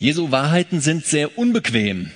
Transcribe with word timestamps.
Jesu 0.00 0.30
Wahrheiten 0.30 0.80
sind 0.80 1.04
sehr 1.04 1.36
unbequem. 1.36 2.12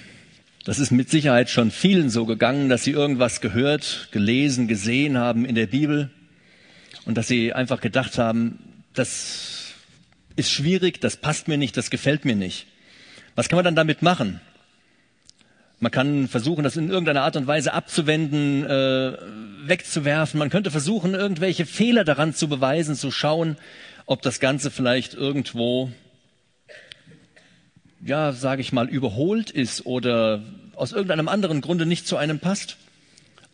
Das 0.65 0.79
ist 0.79 0.93
mit 0.93 1.11
Sicherheit 1.11 1.51
schon 1.51 1.73
vielen 1.73 2.11
so 2.11 2.27
gegangen, 2.27 2.69
dass 2.69 2.85
sie 2.85 2.93
irgendwas 2.93 3.41
gehört, 3.41 4.09
gelesen, 4.13 4.69
gesehen 4.69 5.19
haben 5.19 5.45
in 5.45 5.57
der 5.57 5.67
Bibel 5.67 6.09
und 7.07 7.19
dass 7.19 7.27
sie 7.27 7.53
einfach 7.53 7.81
gedacht 7.81 8.19
haben, 8.19 8.85
das 8.95 9.73
ist 10.37 10.53
schwierig, 10.53 11.01
das 11.01 11.17
passt 11.17 11.49
mir 11.49 11.59
nicht, 11.59 11.77
das 11.77 11.91
gefällt 11.91 12.25
mir 12.25 12.37
nicht. 12.37 12.69
Was 13.35 13.49
kann 13.49 13.57
man 13.57 13.65
dann 13.65 13.75
damit 13.75 14.01
machen? 14.01 14.41
Man 15.81 15.91
kann 15.91 16.29
versuchen, 16.29 16.63
das 16.63 16.77
in 16.77 16.89
irgendeiner 16.89 17.23
Art 17.23 17.35
und 17.35 17.49
Weise 17.49 17.73
abzuwenden, 17.73 18.65
äh, 18.65 19.19
wegzuwerfen. 19.65 20.39
Man 20.39 20.51
könnte 20.51 20.71
versuchen, 20.71 21.15
irgendwelche 21.15 21.67
Fehler 21.67 22.05
daran 22.05 22.33
zu 22.33 22.49
beweisen, 22.49 22.95
zu 22.95 23.11
schauen, 23.11 23.57
ob 24.07 24.23
das 24.23 24.39
Ganze 24.39 24.71
vielleicht 24.71 25.15
irgendwo, 25.15 25.91
ja, 28.05 28.33
sage 28.33 28.61
ich 28.61 28.73
mal, 28.73 28.89
überholt 28.89 29.51
ist 29.51 29.87
oder 29.87 30.43
aus 30.75 30.93
irgendeinem 30.93 31.29
anderen 31.29 31.61
Grunde 31.61 31.87
nicht 31.87 32.07
zu 32.07 32.17
einem 32.17 32.39
passt. 32.41 32.77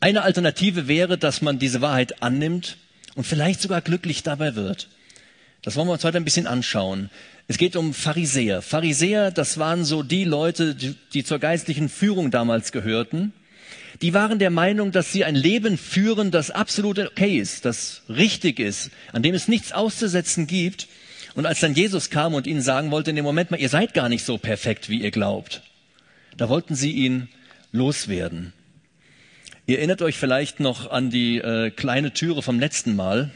Eine 0.01 0.23
Alternative 0.23 0.89
wäre, 0.89 1.19
dass 1.19 1.43
man 1.43 1.59
diese 1.59 1.81
Wahrheit 1.81 2.23
annimmt 2.23 2.79
und 3.15 3.27
vielleicht 3.27 3.61
sogar 3.61 3.81
glücklich 3.81 4.23
dabei 4.23 4.55
wird. 4.55 4.89
Das 5.63 5.77
wollen 5.77 5.89
wir 5.89 5.93
uns 5.93 6.05
heute 6.05 6.17
ein 6.19 6.25
bisschen 6.25 6.47
anschauen. 6.47 7.11
Es 7.49 7.59
geht 7.59 7.77
um 7.77 7.93
Pharisäer. 7.93 8.63
Pharisäer, 8.63 9.31
das 9.31 9.59
waren 9.59 9.85
so 9.85 10.03
die 10.03 10.25
Leute, 10.25 10.75
die, 10.75 10.95
die, 11.13 11.25
zur 11.25 11.39
geistlichen 11.39 11.89
Führung 11.89 12.31
damals 12.31 12.73
gehörten. 12.73 13.33
Die 14.03 14.15
waren 14.15 14.39
der 14.39 14.51
Meinung, 14.51 14.93
dass 14.93 15.13
sie 15.13 15.25
ein 15.25 15.35
Leben 15.35 15.77
führen, 15.77 16.31
das 16.31 16.51
absolut 16.53 16.99
okay 16.99 17.39
ist, 17.39 17.65
das 17.65 18.03
richtig 18.09 18.61
ist, 18.61 18.91
an 19.13 19.23
dem 19.23 19.35
es 19.35 19.49
nichts 19.49 19.73
auszusetzen 19.73 20.47
gibt. 20.47 20.87
Und 21.39 21.47
als 21.47 21.61
dann 21.61 21.75
Jesus 21.75 22.11
kam 22.11 22.35
und 22.35 22.49
ihnen 22.49 22.63
sagen 22.63 22.91
wollte, 22.91 23.11
in 23.11 23.17
dem 23.17 23.25
Moment 23.25 23.53
mal, 23.53 23.61
ihr 23.61 23.69
seid 23.69 23.95
gar 23.95 24.09
nicht 24.09 24.25
so 24.25 24.39
perfekt, 24.39 24.89
wie 24.89 25.01
ihr 25.01 25.13
glaubt, 25.13 25.63
da 26.37 26.49
wollten 26.49 26.75
sie 26.75 26.91
ihn 26.91 27.29
loswerden. 27.71 28.53
Ihr 29.65 29.79
erinnert 29.79 30.03
euch 30.03 30.17
vielleicht 30.17 30.59
noch 30.59 30.91
an 30.91 31.11
die 31.11 31.39
äh, 31.39 31.71
kleine 31.71 32.13
Türe 32.13 32.43
vom 32.43 32.59
letzten 32.59 32.97
Mal. 32.97 33.31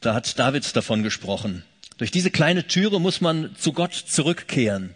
Da 0.00 0.14
hat 0.14 0.38
David 0.38 0.76
davon 0.76 1.02
gesprochen. 1.02 1.64
Durch 1.98 2.12
diese 2.12 2.30
kleine 2.30 2.68
Türe 2.68 3.00
muss 3.00 3.20
man 3.20 3.56
zu 3.56 3.72
Gott 3.72 3.94
zurückkehren. 3.94 4.94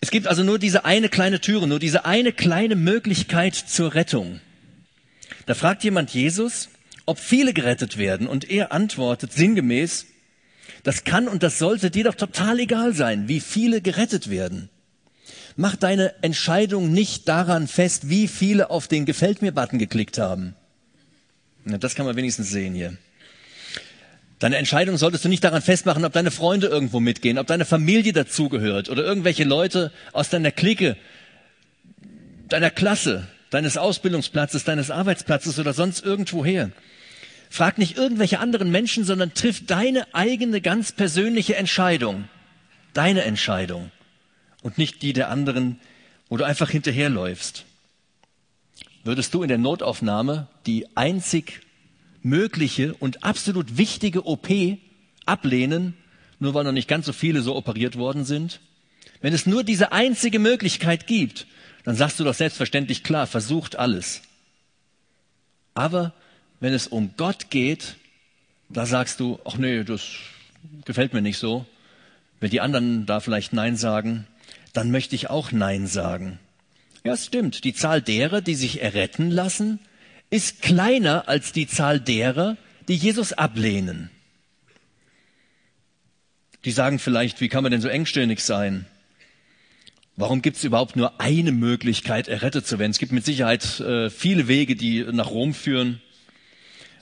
Es 0.00 0.10
gibt 0.10 0.26
also 0.26 0.42
nur 0.42 0.58
diese 0.58 0.84
eine 0.84 1.08
kleine 1.08 1.40
Türe, 1.40 1.68
nur 1.68 1.78
diese 1.78 2.06
eine 2.06 2.32
kleine 2.32 2.74
Möglichkeit 2.74 3.54
zur 3.54 3.94
Rettung. 3.94 4.40
Da 5.46 5.54
fragt 5.54 5.84
jemand 5.84 6.10
Jesus, 6.12 6.70
ob 7.08 7.18
viele 7.18 7.54
gerettet 7.54 7.96
werden, 7.96 8.26
und 8.26 8.50
er 8.50 8.70
antwortet 8.72 9.32
sinngemäß, 9.32 10.06
das 10.82 11.04
kann 11.04 11.26
und 11.26 11.42
das 11.42 11.58
sollte 11.58 11.90
dir 11.90 12.04
doch 12.04 12.14
total 12.14 12.60
egal 12.60 12.94
sein, 12.94 13.28
wie 13.28 13.40
viele 13.40 13.80
gerettet 13.80 14.28
werden. 14.28 14.68
Mach 15.56 15.74
deine 15.74 16.22
Entscheidung 16.22 16.92
nicht 16.92 17.26
daran 17.26 17.66
fest, 17.66 18.10
wie 18.10 18.28
viele 18.28 18.70
auf 18.70 18.88
den 18.88 19.06
Gefällt 19.06 19.40
mir-Button 19.40 19.78
geklickt 19.78 20.18
haben. 20.18 20.54
Na, 21.64 21.78
das 21.78 21.94
kann 21.94 22.06
man 22.06 22.14
wenigstens 22.14 22.50
sehen 22.50 22.74
hier. 22.74 22.96
Deine 24.38 24.56
Entscheidung 24.56 24.98
solltest 24.98 25.24
du 25.24 25.28
nicht 25.28 25.42
daran 25.42 25.62
festmachen, 25.62 26.04
ob 26.04 26.12
deine 26.12 26.30
Freunde 26.30 26.68
irgendwo 26.68 27.00
mitgehen, 27.00 27.38
ob 27.38 27.46
deine 27.46 27.64
Familie 27.64 28.12
dazugehört 28.12 28.88
oder 28.88 29.02
irgendwelche 29.02 29.44
Leute 29.44 29.92
aus 30.12 30.28
deiner 30.28 30.52
Clique, 30.52 30.96
deiner 32.48 32.70
Klasse, 32.70 33.26
deines 33.50 33.78
Ausbildungsplatzes, 33.78 34.64
deines 34.64 34.90
Arbeitsplatzes 34.90 35.58
oder 35.58 35.72
sonst 35.72 36.04
irgendwo 36.04 36.44
her. 36.44 36.70
Frag 37.50 37.78
nicht 37.78 37.96
irgendwelche 37.96 38.40
anderen 38.40 38.70
Menschen, 38.70 39.04
sondern 39.04 39.34
triff 39.34 39.64
deine 39.66 40.14
eigene 40.14 40.60
ganz 40.60 40.92
persönliche 40.92 41.56
Entscheidung. 41.56 42.28
Deine 42.92 43.22
Entscheidung. 43.22 43.90
Und 44.62 44.78
nicht 44.78 45.02
die 45.02 45.12
der 45.12 45.30
anderen, 45.30 45.80
wo 46.28 46.36
du 46.36 46.44
einfach 46.44 46.70
hinterherläufst. 46.70 47.64
Würdest 49.04 49.32
du 49.32 49.42
in 49.42 49.48
der 49.48 49.58
Notaufnahme 49.58 50.48
die 50.66 50.86
einzig 50.96 51.60
mögliche 52.22 52.94
und 52.94 53.24
absolut 53.24 53.78
wichtige 53.78 54.26
OP 54.26 54.48
ablehnen, 55.24 55.94
nur 56.38 56.54
weil 56.54 56.64
noch 56.64 56.72
nicht 56.72 56.88
ganz 56.88 57.06
so 57.06 57.12
viele 57.12 57.40
so 57.40 57.56
operiert 57.56 57.96
worden 57.96 58.24
sind? 58.24 58.60
Wenn 59.20 59.32
es 59.32 59.46
nur 59.46 59.64
diese 59.64 59.92
einzige 59.92 60.38
Möglichkeit 60.38 61.06
gibt, 61.06 61.46
dann 61.84 61.96
sagst 61.96 62.20
du 62.20 62.24
doch 62.24 62.34
selbstverständlich 62.34 63.02
klar, 63.02 63.26
versucht 63.26 63.76
alles. 63.76 64.22
Aber 65.74 66.12
wenn 66.60 66.72
es 66.72 66.86
um 66.86 67.12
Gott 67.16 67.50
geht, 67.50 67.96
da 68.68 68.86
sagst 68.86 69.20
du, 69.20 69.38
ach 69.44 69.56
nee, 69.56 69.84
das 69.84 70.02
gefällt 70.84 71.12
mir 71.12 71.22
nicht 71.22 71.38
so. 71.38 71.66
Wenn 72.40 72.50
die 72.50 72.60
anderen 72.60 73.06
da 73.06 73.20
vielleicht 73.20 73.52
Nein 73.52 73.76
sagen, 73.76 74.26
dann 74.72 74.90
möchte 74.90 75.14
ich 75.14 75.30
auch 75.30 75.52
Nein 75.52 75.86
sagen. 75.86 76.38
Ja, 77.04 77.14
es 77.14 77.26
stimmt. 77.26 77.64
Die 77.64 77.74
Zahl 77.74 78.02
derer, 78.02 78.40
die 78.40 78.54
sich 78.54 78.82
erretten 78.82 79.30
lassen, 79.30 79.80
ist 80.30 80.62
kleiner 80.62 81.28
als 81.28 81.52
die 81.52 81.66
Zahl 81.66 82.00
derer, 82.00 82.56
die 82.86 82.96
Jesus 82.96 83.32
ablehnen. 83.32 84.10
Die 86.64 86.70
sagen 86.70 86.98
vielleicht, 86.98 87.40
wie 87.40 87.48
kann 87.48 87.62
man 87.62 87.72
denn 87.72 87.80
so 87.80 87.88
engstirnig 87.88 88.42
sein? 88.42 88.86
Warum 90.16 90.42
gibt 90.42 90.56
es 90.56 90.64
überhaupt 90.64 90.96
nur 90.96 91.20
eine 91.20 91.52
Möglichkeit, 91.52 92.26
errettet 92.26 92.66
zu 92.66 92.78
werden? 92.78 92.90
Es 92.90 92.98
gibt 92.98 93.12
mit 93.12 93.24
Sicherheit 93.24 93.78
äh, 93.78 94.10
viele 94.10 94.48
Wege, 94.48 94.74
die 94.74 95.04
nach 95.04 95.30
Rom 95.30 95.54
führen. 95.54 96.02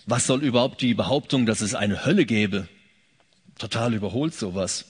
Was 0.07 0.27
soll 0.27 0.43
überhaupt 0.43 0.81
die 0.81 0.95
Behauptung, 0.95 1.47
dass 1.47 1.61
es 1.61 1.75
eine 1.75 2.07
Hölle 2.07 2.27
gäbe? 2.27 2.69
Total 3.59 3.93
überholt 3.93 4.35
sowas. 4.35 4.85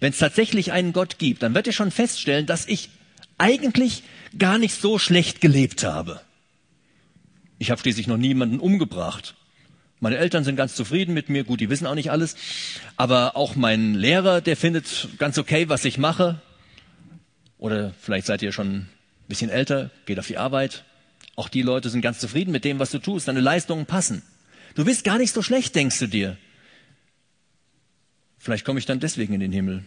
Wenn 0.00 0.10
es 0.10 0.18
tatsächlich 0.18 0.72
einen 0.72 0.92
Gott 0.92 1.18
gibt, 1.18 1.42
dann 1.42 1.54
wird 1.54 1.66
er 1.66 1.72
schon 1.72 1.90
feststellen, 1.90 2.46
dass 2.46 2.66
ich 2.66 2.90
eigentlich 3.38 4.02
gar 4.36 4.58
nicht 4.58 4.74
so 4.74 4.98
schlecht 4.98 5.40
gelebt 5.40 5.84
habe. 5.84 6.20
Ich 7.58 7.70
habe 7.70 7.80
schließlich 7.80 8.06
noch 8.06 8.16
niemanden 8.16 8.58
umgebracht. 8.58 9.34
Meine 10.00 10.18
Eltern 10.18 10.44
sind 10.44 10.56
ganz 10.56 10.74
zufrieden 10.74 11.14
mit 11.14 11.28
mir, 11.28 11.44
gut, 11.44 11.60
die 11.60 11.70
wissen 11.70 11.86
auch 11.86 11.94
nicht 11.94 12.10
alles, 12.10 12.36
aber 12.96 13.36
auch 13.36 13.56
mein 13.56 13.94
Lehrer, 13.94 14.40
der 14.40 14.56
findet 14.56 15.08
ganz 15.18 15.38
okay, 15.38 15.68
was 15.68 15.84
ich 15.84 15.96
mache. 15.96 16.40
Oder 17.58 17.94
vielleicht 18.00 18.26
seid 18.26 18.42
ihr 18.42 18.52
schon 18.52 18.68
ein 18.76 18.88
bisschen 19.28 19.48
älter, 19.48 19.90
geht 20.04 20.18
auf 20.18 20.26
die 20.26 20.36
Arbeit. 20.36 20.84
Auch 21.34 21.48
die 21.48 21.62
Leute 21.62 21.88
sind 21.88 22.02
ganz 22.02 22.18
zufrieden 22.18 22.52
mit 22.52 22.64
dem, 22.64 22.78
was 22.78 22.90
du 22.90 22.98
tust. 22.98 23.28
Deine 23.28 23.40
Leistungen 23.40 23.86
passen. 23.86 24.22
Du 24.76 24.84
bist 24.84 25.04
gar 25.04 25.16
nicht 25.16 25.32
so 25.32 25.40
schlecht, 25.40 25.74
denkst 25.74 25.98
du 25.98 26.06
dir. 26.06 26.36
Vielleicht 28.38 28.66
komme 28.66 28.78
ich 28.78 28.84
dann 28.84 29.00
deswegen 29.00 29.32
in 29.32 29.40
den 29.40 29.50
Himmel. 29.50 29.84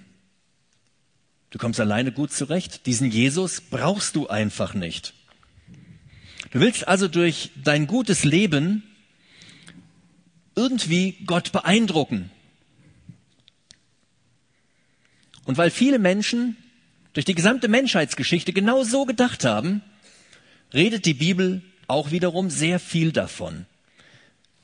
Du 1.51 1.59
kommst 1.59 1.79
alleine 1.79 2.11
gut 2.11 2.33
zurecht. 2.33 2.87
Diesen 2.87 3.11
Jesus 3.11 3.61
brauchst 3.61 4.15
du 4.15 4.27
einfach 4.27 4.73
nicht. 4.73 5.13
Du 6.51 6.59
willst 6.59 6.87
also 6.87 7.07
durch 7.07 7.51
dein 7.63 7.85
gutes 7.85 8.23
Leben 8.23 8.83
irgendwie 10.55 11.17
Gott 11.27 11.51
beeindrucken. 11.51 12.31
Und 15.45 15.57
weil 15.57 15.69
viele 15.69 15.99
Menschen 15.99 16.57
durch 17.13 17.25
die 17.25 17.35
gesamte 17.35 17.67
Menschheitsgeschichte 17.67 18.53
genau 18.53 18.83
so 18.83 19.05
gedacht 19.05 19.45
haben, 19.45 19.83
redet 20.73 21.05
die 21.05 21.13
Bibel 21.13 21.61
auch 21.85 22.09
wiederum 22.09 22.49
sehr 22.49 22.79
viel 22.79 23.11
davon. 23.11 23.67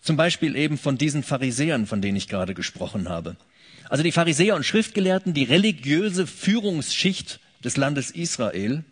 Zum 0.05 0.17
Beispiel 0.17 0.55
eben 0.55 0.77
von 0.77 0.99
diesen 0.99 1.23
Pharisäern, 1.23 1.87
von 1.87 1.99
denen 1.99 2.15
ich 2.15 2.27
gerade 2.27 2.53
gesprochen 2.53 3.09
habe. 3.09 3.37
Also 3.89 4.03
die 4.03 4.11
Pharisäer 4.11 4.55
und 4.55 4.63
Schriftgelehrten, 4.63 5.33
die 5.33 5.45
religiöse 5.45 6.27
Führungsschicht 6.27 7.39
des 7.63 7.75
Landes 7.75 8.11
Israel, 8.11 8.83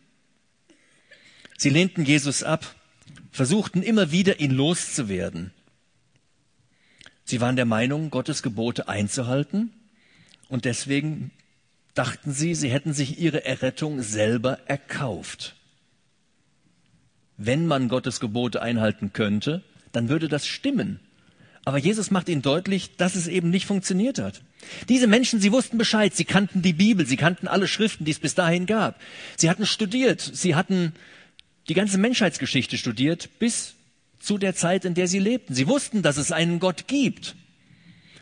sie 1.55 1.69
lehnten 1.69 2.03
Jesus 2.03 2.41
ab 2.41 2.75
versuchten 3.31 3.83
immer 3.83 4.11
wieder, 4.11 4.39
ihn 4.39 4.51
loszuwerden. 4.51 5.51
Sie 7.25 7.41
waren 7.41 7.55
der 7.55 7.65
Meinung, 7.65 8.09
Gottes 8.09 8.41
Gebote 8.41 8.87
einzuhalten 8.87 9.71
und 10.49 10.65
deswegen 10.65 11.29
dachten 11.93 12.31
sie, 12.31 12.55
sie 12.55 12.69
hätten 12.69 12.93
sich 12.93 13.19
ihre 13.19 13.45
Errettung 13.45 14.01
selber 14.01 14.59
erkauft. 14.65 15.55
Wenn 17.37 17.67
man 17.67 17.87
Gottes 17.87 18.19
Gebote 18.19 18.63
einhalten 18.63 19.13
könnte, 19.13 19.63
dann 19.93 20.09
würde 20.09 20.27
das 20.27 20.45
stimmen. 20.45 20.99
Aber 21.65 21.77
Jesus 21.77 22.11
macht 22.11 22.27
ihnen 22.27 22.41
deutlich, 22.41 22.97
dass 22.97 23.15
es 23.15 23.27
eben 23.27 23.49
nicht 23.49 23.65
funktioniert 23.65 24.19
hat. 24.19 24.41
Diese 24.89 25.07
Menschen, 25.07 25.39
sie 25.39 25.53
wussten 25.53 25.77
Bescheid, 25.77 26.13
sie 26.13 26.25
kannten 26.25 26.61
die 26.61 26.73
Bibel, 26.73 27.05
sie 27.05 27.15
kannten 27.15 27.47
alle 27.47 27.69
Schriften, 27.69 28.03
die 28.03 28.11
es 28.11 28.19
bis 28.19 28.35
dahin 28.35 28.65
gab. 28.65 28.99
Sie 29.37 29.49
hatten 29.49 29.65
studiert, 29.65 30.19
sie 30.19 30.55
hatten 30.55 30.93
die 31.69 31.73
ganze 31.73 31.97
Menschheitsgeschichte 31.97 32.77
studiert, 32.77 33.29
bis 33.39 33.75
zu 34.19 34.37
der 34.37 34.55
Zeit, 34.55 34.83
in 34.83 34.93
der 34.93 35.07
sie 35.07 35.19
lebten. 35.19 35.55
Sie 35.55 35.67
wussten, 35.67 36.01
dass 36.01 36.17
es 36.17 36.33
einen 36.33 36.59
Gott 36.59 36.87
gibt. 36.87 37.35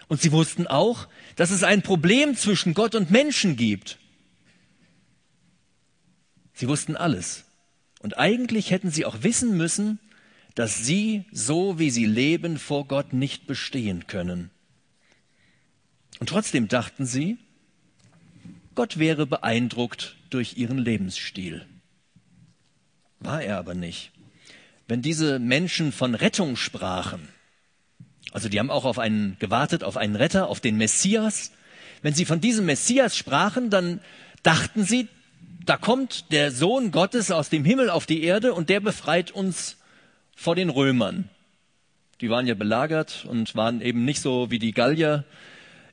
Und 0.08 0.22
sie 0.22 0.32
wussten 0.32 0.68
auch, 0.68 1.08
dass 1.36 1.50
es 1.50 1.64
ein 1.64 1.82
Problem 1.82 2.36
zwischen 2.36 2.74
Gott 2.76 2.94
und 2.94 3.10
Menschen 3.10 3.56
gibt. 3.56 3.98
Sie 6.54 6.68
wussten 6.68 6.96
alles. 6.96 7.46
Und 8.02 8.20
eigentlich 8.20 8.70
hätten 8.70 8.92
sie 8.92 9.06
auch 9.06 9.24
wissen 9.24 9.58
müssen, 9.58 10.00
dass 10.56 10.86
sie, 10.86 11.26
so 11.32 11.80
wie 11.80 11.90
sie 11.90 12.06
leben, 12.06 12.58
vor 12.58 12.86
Gott 12.86 13.14
nicht 13.14 13.48
bestehen 13.48 14.08
können. 14.08 14.52
Und 16.20 16.30
trotzdem 16.30 16.68
dachten 16.68 17.06
sie, 17.06 17.38
Gott 18.76 19.00
wäre 19.00 19.26
beeindruckt 19.26 20.16
durch 20.30 20.58
ihren 20.58 20.78
Lebensstil. 20.78 21.66
War 23.20 23.42
er 23.42 23.58
aber 23.58 23.74
nicht. 23.74 24.12
Wenn 24.88 25.02
diese 25.02 25.40
Menschen 25.40 25.92
von 25.92 26.16
Rettung 26.16 26.56
sprachen, 26.56 27.28
also 28.32 28.50
die 28.50 28.60
haben 28.60 28.72
auch 28.72 28.86
auf 28.86 29.00
einen 29.00 29.38
gewartet, 29.40 29.84
auf 29.84 29.98
einen 29.98 30.16
Retter, 30.16 30.48
auf 30.48 30.60
den 30.60 30.78
Messias. 30.78 31.52
Wenn 32.02 32.14
sie 32.14 32.26
von 32.26 32.40
diesem 32.40 32.66
Messias 32.66 33.18
sprachen, 33.18 33.70
dann 33.70 34.00
dachten 34.44 34.84
sie, 34.84 35.08
da 35.66 35.78
kommt 35.78 36.32
der 36.32 36.52
Sohn 36.52 36.92
Gottes 36.92 37.30
aus 37.30 37.50
dem 37.50 37.66
Himmel 37.66 37.90
auf 37.90 38.06
die 38.06 38.24
Erde 38.24 38.54
und 38.54 38.70
der 38.70 38.80
befreit 38.80 39.32
uns 39.32 39.78
vor 40.36 40.56
den 40.56 40.70
Römern. 40.70 41.30
Die 42.22 42.30
waren 42.30 42.48
ja 42.48 42.54
belagert 42.54 43.26
und 43.28 43.56
waren 43.56 43.82
eben 43.82 44.06
nicht 44.06 44.22
so 44.22 44.52
wie 44.52 44.60
die 44.60 44.74
Gallier 44.74 45.24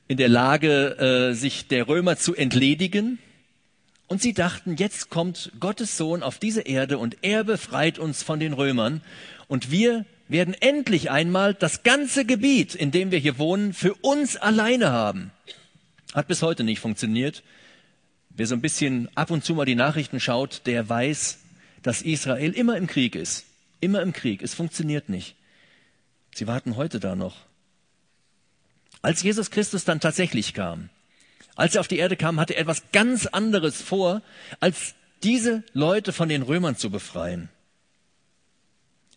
in 0.07 0.17
der 0.17 0.29
Lage, 0.29 0.97
äh, 0.97 1.33
sich 1.33 1.67
der 1.67 1.87
Römer 1.87 2.17
zu 2.17 2.35
entledigen. 2.35 3.19
Und 4.07 4.21
sie 4.21 4.33
dachten, 4.33 4.75
jetzt 4.75 5.09
kommt 5.09 5.51
Gottes 5.59 5.97
Sohn 5.97 6.23
auf 6.23 6.39
diese 6.39 6.61
Erde 6.61 6.97
und 6.97 7.17
er 7.21 7.43
befreit 7.43 7.99
uns 7.99 8.23
von 8.23 8.39
den 8.39 8.53
Römern. 8.53 9.01
Und 9.47 9.69
wir 9.69 10.05
werden 10.27 10.55
endlich 10.59 11.11
einmal 11.11 11.53
das 11.53 11.83
ganze 11.83 12.25
Gebiet, 12.25 12.73
in 12.73 12.91
dem 12.91 13.11
wir 13.11 13.19
hier 13.19 13.37
wohnen, 13.37 13.73
für 13.73 13.93
uns 13.95 14.35
alleine 14.35 14.91
haben. 14.91 15.31
Hat 16.13 16.27
bis 16.27 16.41
heute 16.41 16.63
nicht 16.63 16.79
funktioniert. 16.79 17.43
Wer 18.29 18.47
so 18.47 18.55
ein 18.55 18.61
bisschen 18.61 19.09
ab 19.15 19.31
und 19.31 19.43
zu 19.43 19.53
mal 19.53 19.65
die 19.65 19.75
Nachrichten 19.75 20.19
schaut, 20.19 20.61
der 20.65 20.87
weiß, 20.87 21.39
dass 21.83 22.01
Israel 22.01 22.51
immer 22.53 22.77
im 22.77 22.87
Krieg 22.87 23.15
ist. 23.15 23.45
Immer 23.79 24.01
im 24.01 24.13
Krieg. 24.13 24.41
Es 24.41 24.53
funktioniert 24.53 25.09
nicht. 25.09 25.35
Sie 26.35 26.47
warten 26.47 26.75
heute 26.75 26.99
da 26.99 27.15
noch. 27.15 27.37
Als 29.01 29.23
Jesus 29.23 29.51
Christus 29.51 29.85
dann 29.85 29.99
tatsächlich 29.99 30.53
kam, 30.53 30.89
als 31.55 31.75
er 31.75 31.81
auf 31.81 31.87
die 31.87 31.97
Erde 31.97 32.17
kam, 32.17 32.39
hatte 32.39 32.55
er 32.55 32.61
etwas 32.61 32.91
ganz 32.91 33.25
anderes 33.25 33.81
vor, 33.81 34.21
als 34.59 34.95
diese 35.23 35.63
Leute 35.73 36.13
von 36.13 36.29
den 36.29 36.41
Römern 36.41 36.77
zu 36.77 36.89
befreien. 36.89 37.49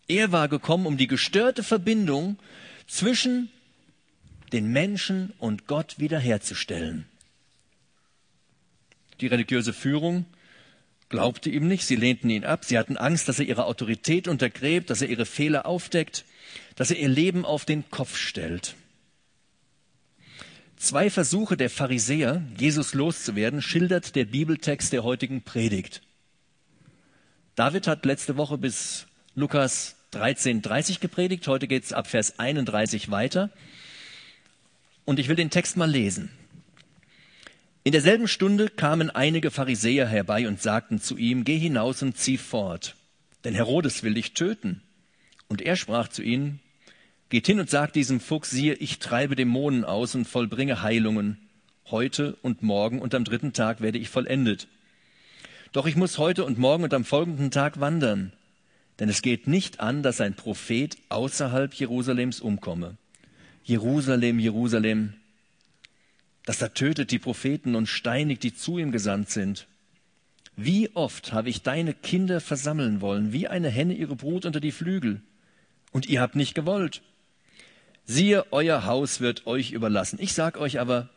Er 0.09 0.33
war 0.33 0.49
gekommen, 0.49 0.87
um 0.87 0.97
die 0.97 1.07
gestörte 1.07 1.63
Verbindung 1.63 2.39
zwischen 2.87 3.51
den 4.53 4.71
Menschen 4.73 5.33
und 5.39 5.67
Gott 5.67 5.99
wiederherzustellen. 5.99 7.07
Die 9.21 9.29
religiöse 9.29 9.73
Führung 9.73 10.27
glaubte 11.13 11.51
ihm 11.51 11.69
nicht, 11.69 11.87
sie 11.87 11.95
lehnten 11.95 12.31
ihn 12.31 12.45
ab, 12.45 12.65
sie 12.65 12.77
hatten 12.77 12.97
Angst, 12.97 13.29
dass 13.29 13.39
er 13.39 13.45
ihre 13.45 13.67
Autorität 13.67 14.27
untergräbt, 14.27 14.91
dass 14.91 15.03
er 15.03 15.09
ihre 15.09 15.27
Fehler 15.27 15.67
aufdeckt, 15.67 16.25
dass 16.75 16.91
er 16.91 16.97
ihr 16.99 17.09
Leben 17.09 17.45
auf 17.45 17.65
den 17.65 17.89
Kopf 17.91 18.17
stellt. 18.17 18.75
Zwei 20.77 21.11
Versuche 21.11 21.57
der 21.57 21.71
Pharisäer, 21.71 22.43
Jesus 22.59 22.95
loszuwerden, 22.95 23.63
schildert 23.63 24.17
der 24.17 24.25
Bibeltext 24.25 24.93
der 24.93 25.05
heutigen 25.05 25.43
Predigt. 25.43 26.03
David 27.55 27.87
hat 27.87 28.05
letzte 28.05 28.37
Woche 28.37 28.59
bis 28.59 29.07
Lukas 29.37 29.95
13.30 30.15 30.99
gepredigt. 30.99 31.47
Heute 31.47 31.69
geht 31.69 31.85
es 31.85 31.93
ab 31.93 32.09
Vers 32.09 32.39
31 32.39 33.11
weiter. 33.11 33.51
Und 35.05 35.19
ich 35.21 35.29
will 35.29 35.37
den 35.37 35.51
Text 35.51 35.77
mal 35.77 35.91
lesen. 35.91 36.31
In 37.85 37.91
derselben 37.91 38.29
Stunde 38.29 38.69
kamen 38.69 39.11
einige 39.11 39.51
Pharisäer 39.51 40.07
herbei 40.07 40.47
und 40.47 40.63
sagten 40.63 41.01
zu 41.01 41.17
ihm, 41.17 41.43
geh 41.43 41.59
hinaus 41.59 42.01
und 42.03 42.17
zieh 42.17 42.39
fort, 42.39 42.95
denn 43.43 43.55
Herodes 43.55 44.05
will 44.05 44.15
dich 44.15 44.35
töten. 44.35 44.83
Und 45.49 45.61
er 45.63 45.75
sprach 45.75 46.07
zu 46.07 46.23
ihnen, 46.23 46.61
geht 47.29 47.47
hin 47.47 47.59
und 47.59 47.69
sagt 47.69 47.97
diesem 47.97 48.21
Fuchs, 48.21 48.51
siehe, 48.51 48.75
ich 48.75 49.01
treibe 49.01 49.35
Dämonen 49.35 49.85
aus 49.85 50.15
und 50.15 50.27
vollbringe 50.27 50.83
Heilungen. 50.83 51.39
Heute 51.91 52.37
und 52.43 52.63
morgen 52.63 53.01
und 53.01 53.17
am 53.17 53.25
dritten 53.25 53.53
Tag 53.53 53.81
werde 53.81 53.99
ich 53.99 54.09
vollendet. 54.09 54.69
Doch 55.73 55.87
ich 55.87 55.97
muss 55.97 56.19
heute 56.19 56.45
und 56.45 56.59
morgen 56.59 56.85
und 56.85 56.95
am 56.95 57.05
folgenden 57.05 57.51
Tag 57.51 57.81
wandern. 57.81 58.33
Denn 59.01 59.09
es 59.09 59.23
geht 59.23 59.49
nicht 59.49 59.81
an, 59.81 60.05
dass 60.05 60.21
ein 60.21 60.35
Prophet 60.35 60.97
außerhalb 61.09 61.75
Jerusalems 61.75 62.41
umkomme. 62.41 62.97
Jerusalem, 63.65 64.39
Jerusalem, 64.39 65.15
dass 66.45 66.61
er 66.61 66.75
tötet 66.75 67.11
die 67.11 67.19
Propheten 67.19 67.75
und 67.75 67.87
steinigt, 67.87 68.43
die 68.43 68.55
zu 68.55 68.79
ihm 68.79 68.93
gesandt 68.93 69.31
sind. 69.31 69.67
Wie 70.57 70.91
oft 70.95 71.33
habe 71.33 71.49
ich 71.49 71.63
deine 71.63 71.95
Kinder 71.95 72.41
versammeln 72.41 73.01
wollen, 73.01 73.33
wie 73.33 73.49
eine 73.49 73.71
Henne 73.71 73.95
ihre 73.95 74.17
Brut 74.17 74.45
unter 74.45 74.61
die 74.61 74.73
Flügel, 74.73 75.23
und 75.93 76.07
ihr 76.07 76.21
habt 76.21 76.37
nicht 76.37 76.55
gewollt. 76.55 77.03
Siehe, 78.05 78.47
euer 78.51 78.85
Haus 78.87 79.21
wird 79.21 79.47
euch 79.47 79.73
überlassen. 79.73 80.19
Ich 80.21 80.33
sag 80.33 80.57
euch 80.57 80.81
aber, 80.81 81.11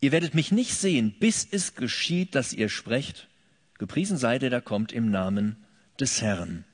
ihr 0.00 0.12
werdet 0.12 0.34
mich 0.34 0.50
nicht 0.50 0.74
sehen, 0.74 1.14
bis 1.18 1.46
es 1.50 1.74
geschieht, 1.74 2.34
dass 2.34 2.52
ihr 2.52 2.68
sprecht. 2.68 3.28
Gepriesen 3.78 4.16
sei 4.16 4.38
der, 4.38 4.50
der 4.50 4.62
kommt 4.62 4.92
im 4.92 5.10
Namen 5.10 5.56
des 6.00 6.22
Herrn. 6.22 6.64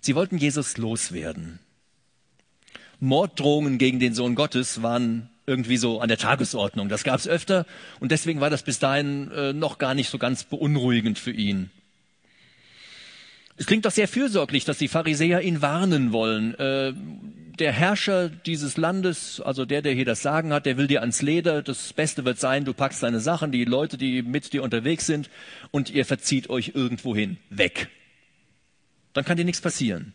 Sie 0.00 0.14
wollten 0.14 0.38
Jesus 0.38 0.76
loswerden. 0.76 1.58
Morddrohungen 2.98 3.78
gegen 3.78 4.00
den 4.00 4.14
Sohn 4.14 4.34
Gottes 4.34 4.82
waren 4.82 5.28
irgendwie 5.46 5.76
so 5.76 6.00
an 6.00 6.08
der 6.08 6.18
Tagesordnung. 6.18 6.88
Das 6.88 7.04
gab 7.04 7.18
es 7.18 7.28
öfter 7.28 7.66
und 8.00 8.12
deswegen 8.12 8.40
war 8.40 8.50
das 8.50 8.62
bis 8.62 8.78
dahin 8.78 9.30
äh, 9.30 9.52
noch 9.52 9.78
gar 9.78 9.94
nicht 9.94 10.10
so 10.10 10.18
ganz 10.18 10.44
beunruhigend 10.44 11.18
für 11.18 11.30
ihn. 11.30 11.70
Es 13.58 13.66
klingt 13.66 13.86
doch 13.86 13.90
sehr 13.90 14.08
fürsorglich, 14.08 14.64
dass 14.64 14.76
die 14.76 14.88
Pharisäer 14.88 15.40
ihn 15.40 15.62
warnen 15.62 16.12
wollen. 16.12 16.54
Äh, 16.56 16.92
der 17.58 17.72
Herrscher 17.72 18.28
dieses 18.28 18.76
Landes, 18.76 19.40
also 19.40 19.64
der, 19.64 19.80
der 19.80 19.94
hier 19.94 20.04
das 20.04 20.20
Sagen 20.20 20.52
hat, 20.52 20.66
der 20.66 20.76
will 20.76 20.88
dir 20.88 21.00
ans 21.00 21.22
Leder. 21.22 21.62
Das 21.62 21.94
Beste 21.94 22.26
wird 22.26 22.38
sein, 22.38 22.66
du 22.66 22.74
packst 22.74 23.02
deine 23.02 23.20
Sachen, 23.20 23.52
die 23.52 23.64
Leute, 23.64 23.96
die 23.96 24.20
mit 24.20 24.52
dir 24.52 24.62
unterwegs 24.62 25.06
sind, 25.06 25.30
und 25.70 25.88
ihr 25.88 26.04
verzieht 26.04 26.50
euch 26.50 26.72
irgendwohin 26.74 27.38
weg 27.48 27.88
dann 29.16 29.24
kann 29.24 29.38
dir 29.38 29.46
nichts 29.46 29.62
passieren. 29.62 30.12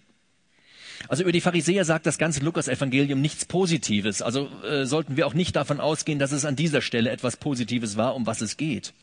Also 1.08 1.24
über 1.24 1.32
die 1.32 1.42
Pharisäer 1.42 1.86
sagt 1.86 2.06
das 2.06 2.18
ganze 2.18 2.42
Lukas-Evangelium 2.42 3.22
nichts 3.22 3.46
Positives. 3.46 4.22
Also 4.22 4.50
äh, 4.64 4.86
sollten 4.86 5.18
wir 5.18 5.28
auch 5.28 5.34
nicht 5.34 5.56
davon 5.56 5.80
ausgehen, 5.80 6.20
dass 6.20 6.32
es 6.32 6.46
an 6.46 6.56
dieser 6.56 6.82
Stelle 6.82 7.10
etwas 7.10 7.38
Positives 7.38 7.98
war, 7.98 8.16
um 8.16 8.26
was 8.26 8.42
es 8.42 8.58
geht. 8.58 8.94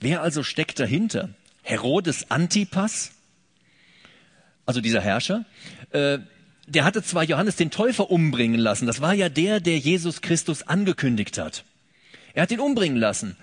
Wer 0.00 0.22
also 0.22 0.42
steckt 0.42 0.78
dahinter? 0.78 1.30
Herodes 1.62 2.30
Antipas, 2.30 3.12
also 4.64 4.80
dieser 4.80 5.00
Herrscher, 5.00 5.44
äh, 5.90 6.18
der 6.66 6.84
hatte 6.84 7.02
zwar 7.02 7.24
Johannes 7.24 7.56
den 7.56 7.70
Täufer 7.70 8.10
umbringen 8.10 8.60
lassen, 8.60 8.86
das 8.86 9.00
war 9.00 9.14
ja 9.14 9.28
der, 9.28 9.60
der 9.60 9.78
Jesus 9.78 10.20
Christus 10.20 10.62
angekündigt 10.62 11.38
hat. 11.38 11.64
Er 12.34 12.42
hat 12.42 12.50
ihn 12.50 12.60
umbringen 12.60 12.98
lassen, 12.98 13.36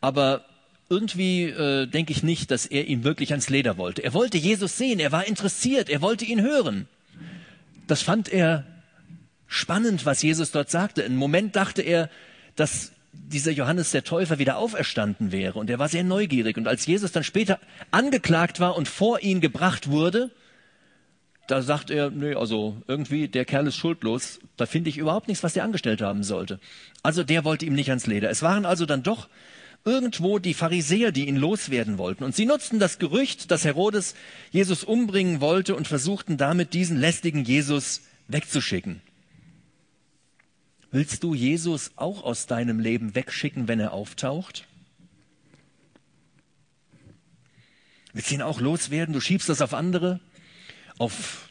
aber 0.00 0.44
irgendwie 0.92 1.44
äh, 1.44 1.86
denke 1.86 2.12
ich 2.12 2.22
nicht, 2.22 2.50
dass 2.50 2.66
er 2.66 2.86
ihm 2.86 3.02
wirklich 3.02 3.30
ans 3.32 3.48
Leder 3.48 3.78
wollte. 3.78 4.04
Er 4.04 4.12
wollte 4.12 4.36
Jesus 4.36 4.76
sehen, 4.76 5.00
er 5.00 5.10
war 5.10 5.26
interessiert, 5.26 5.88
er 5.88 6.02
wollte 6.02 6.26
ihn 6.26 6.42
hören. 6.42 6.86
Das 7.86 8.02
fand 8.02 8.28
er 8.28 8.66
spannend, 9.46 10.04
was 10.04 10.22
Jesus 10.22 10.50
dort 10.50 10.70
sagte. 10.70 11.00
Im 11.00 11.16
Moment 11.16 11.56
dachte 11.56 11.80
er, 11.80 12.10
dass 12.56 12.92
dieser 13.12 13.52
Johannes 13.52 13.90
der 13.90 14.04
Täufer 14.04 14.38
wieder 14.38 14.58
auferstanden 14.58 15.32
wäre 15.32 15.58
und 15.58 15.70
er 15.70 15.78
war 15.78 15.88
sehr 15.88 16.04
neugierig. 16.04 16.58
Und 16.58 16.68
als 16.68 16.84
Jesus 16.84 17.10
dann 17.10 17.24
später 17.24 17.58
angeklagt 17.90 18.60
war 18.60 18.76
und 18.76 18.86
vor 18.86 19.20
ihn 19.20 19.40
gebracht 19.40 19.88
wurde, 19.88 20.30
da 21.46 21.62
sagt 21.62 21.90
er, 21.90 22.10
nö, 22.10 22.36
also 22.36 22.76
irgendwie, 22.86 23.28
der 23.28 23.46
Kerl 23.46 23.66
ist 23.66 23.76
schuldlos, 23.76 24.40
da 24.58 24.66
finde 24.66 24.90
ich 24.90 24.98
überhaupt 24.98 25.28
nichts, 25.28 25.42
was 25.42 25.54
der 25.54 25.64
angestellt 25.64 26.02
haben 26.02 26.22
sollte. 26.22 26.60
Also 27.02 27.24
der 27.24 27.44
wollte 27.44 27.64
ihm 27.64 27.74
nicht 27.74 27.88
ans 27.88 28.06
Leder. 28.06 28.28
Es 28.28 28.42
waren 28.42 28.66
also 28.66 28.84
dann 28.84 29.02
doch 29.02 29.28
irgendwo 29.84 30.38
die 30.38 30.54
Pharisäer, 30.54 31.12
die 31.12 31.28
ihn 31.28 31.36
loswerden 31.36 31.98
wollten. 31.98 32.24
Und 32.24 32.34
sie 32.34 32.46
nutzten 32.46 32.78
das 32.78 32.98
Gerücht, 32.98 33.50
dass 33.50 33.64
Herodes 33.64 34.14
Jesus 34.50 34.84
umbringen 34.84 35.40
wollte 35.40 35.74
und 35.74 35.88
versuchten 35.88 36.36
damit 36.36 36.72
diesen 36.74 36.98
lästigen 36.98 37.44
Jesus 37.44 38.02
wegzuschicken. 38.28 39.00
Willst 40.90 41.24
du 41.24 41.34
Jesus 41.34 41.92
auch 41.96 42.22
aus 42.22 42.46
deinem 42.46 42.78
Leben 42.78 43.14
wegschicken, 43.14 43.66
wenn 43.66 43.80
er 43.80 43.92
auftaucht? 43.92 44.66
Willst 48.12 48.30
du 48.30 48.34
ihn 48.34 48.42
auch 48.42 48.60
loswerden? 48.60 49.14
Du 49.14 49.20
schiebst 49.20 49.48
das 49.48 49.62
auf 49.62 49.72
andere, 49.72 50.20
auf 50.98 51.48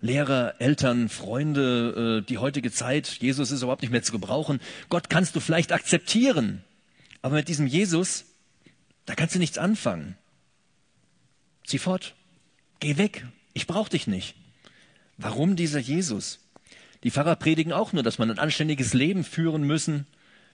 Lehrer, 0.00 0.54
Eltern, 0.60 1.08
Freunde, 1.08 2.22
äh, 2.22 2.26
die 2.26 2.38
heutige 2.38 2.70
Zeit. 2.70 3.18
Jesus 3.20 3.50
ist 3.50 3.62
überhaupt 3.62 3.82
nicht 3.82 3.90
mehr 3.90 4.04
zu 4.04 4.12
gebrauchen. 4.12 4.60
Gott 4.88 5.10
kannst 5.10 5.34
du 5.34 5.40
vielleicht 5.40 5.72
akzeptieren. 5.72 6.62
Aber 7.28 7.36
mit 7.36 7.48
diesem 7.48 7.66
Jesus, 7.66 8.24
da 9.04 9.14
kannst 9.14 9.34
du 9.34 9.38
nichts 9.38 9.58
anfangen. 9.58 10.16
Zieh 11.66 11.76
fort. 11.76 12.14
Geh 12.80 12.96
weg. 12.96 13.26
Ich 13.52 13.66
brauche 13.66 13.90
dich 13.90 14.06
nicht. 14.06 14.34
Warum 15.18 15.54
dieser 15.54 15.78
Jesus? 15.78 16.38
Die 17.04 17.10
Pfarrer 17.10 17.36
predigen 17.36 17.74
auch 17.74 17.92
nur, 17.92 18.02
dass 18.02 18.18
man 18.18 18.30
ein 18.30 18.38
anständiges 18.38 18.94
Leben 18.94 19.24
führen 19.24 19.64
müssen, 19.64 20.06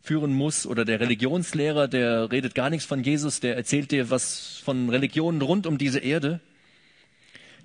führen 0.02 0.34
muss. 0.34 0.66
Oder 0.66 0.84
der 0.84 0.98
Religionslehrer, 0.98 1.86
der 1.86 2.32
redet 2.32 2.56
gar 2.56 2.70
nichts 2.70 2.86
von 2.86 3.04
Jesus, 3.04 3.38
der 3.38 3.54
erzählt 3.54 3.92
dir 3.92 4.10
was 4.10 4.60
von 4.64 4.90
Religionen 4.90 5.42
rund 5.42 5.68
um 5.68 5.78
diese 5.78 6.00
Erde. 6.00 6.40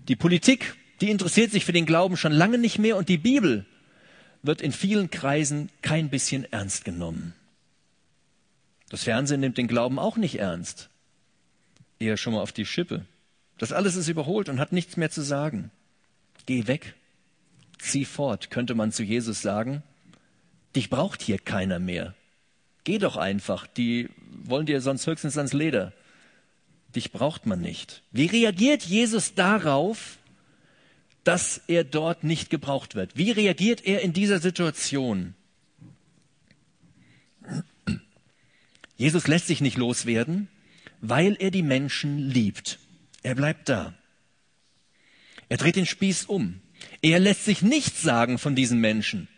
Die 0.07 0.17
Politik, 0.17 0.75
die 1.01 1.09
interessiert 1.09 1.49
sich 1.49 1.65
für 1.65 1.73
den 1.73 1.87
Glauben 1.87 2.15
schon 2.15 2.31
lange 2.31 2.59
nicht 2.59 2.77
mehr 2.77 2.95
und 2.95 3.09
die 3.09 3.17
Bibel 3.17 3.65
wird 4.43 4.61
in 4.61 4.71
vielen 4.71 5.09
Kreisen 5.09 5.71
kein 5.81 6.11
bisschen 6.11 6.45
ernst 6.53 6.85
genommen. 6.85 7.33
Das 8.89 9.03
Fernsehen 9.03 9.39
nimmt 9.39 9.57
den 9.57 9.67
Glauben 9.67 9.99
auch 9.99 10.17
nicht 10.17 10.39
ernst. 10.39 10.89
Eher 11.99 12.17
schon 12.17 12.33
mal 12.33 12.41
auf 12.41 12.51
die 12.51 12.65
Schippe. 12.65 13.05
Das 13.57 13.71
alles 13.71 13.95
ist 13.95 14.07
überholt 14.07 14.49
und 14.49 14.59
hat 14.59 14.71
nichts 14.71 14.97
mehr 14.97 15.11
zu 15.11 15.21
sagen. 15.21 15.71
Geh 16.45 16.67
weg. 16.67 16.95
Zieh 17.77 18.05
fort, 18.05 18.49
könnte 18.49 18.73
man 18.75 18.91
zu 18.91 19.03
Jesus 19.03 19.41
sagen. 19.41 19.83
Dich 20.75 20.89
braucht 20.89 21.21
hier 21.21 21.37
keiner 21.37 21.79
mehr. 21.79 22.15
Geh 22.83 22.97
doch 22.97 23.17
einfach. 23.17 23.67
Die 23.67 24.09
wollen 24.43 24.65
dir 24.65 24.81
sonst 24.81 25.05
höchstens 25.07 25.37
ans 25.37 25.53
Leder. 25.53 25.93
Dich 26.95 27.11
braucht 27.11 27.45
man 27.45 27.61
nicht. 27.61 28.01
Wie 28.11 28.25
reagiert 28.25 28.83
Jesus 28.83 29.35
darauf, 29.35 30.17
dass 31.23 31.61
er 31.67 31.83
dort 31.83 32.23
nicht 32.23 32.49
gebraucht 32.49 32.95
wird? 32.95 33.15
Wie 33.15 33.31
reagiert 33.31 33.85
er 33.85 34.01
in 34.01 34.13
dieser 34.13 34.39
Situation? 34.39 35.35
Jesus 38.99 39.27
lässt 39.27 39.47
sich 39.47 39.61
nicht 39.61 39.77
loswerden, 39.77 40.49
weil 40.99 41.37
er 41.39 41.51
die 41.51 41.63
Menschen 41.63 42.17
liebt. 42.19 42.79
Er 43.23 43.33
bleibt 43.33 43.69
da. 43.69 43.93
Er 45.47 45.55
dreht 45.55 45.77
den 45.77 45.85
Spieß 45.85 46.25
um. 46.25 46.59
Er 47.01 47.17
lässt 47.19 47.45
sich 47.45 47.61
nichts 47.61 48.01
sagen 48.01 48.37
von 48.37 48.55
diesen 48.55 48.81
Menschen. 48.81 49.29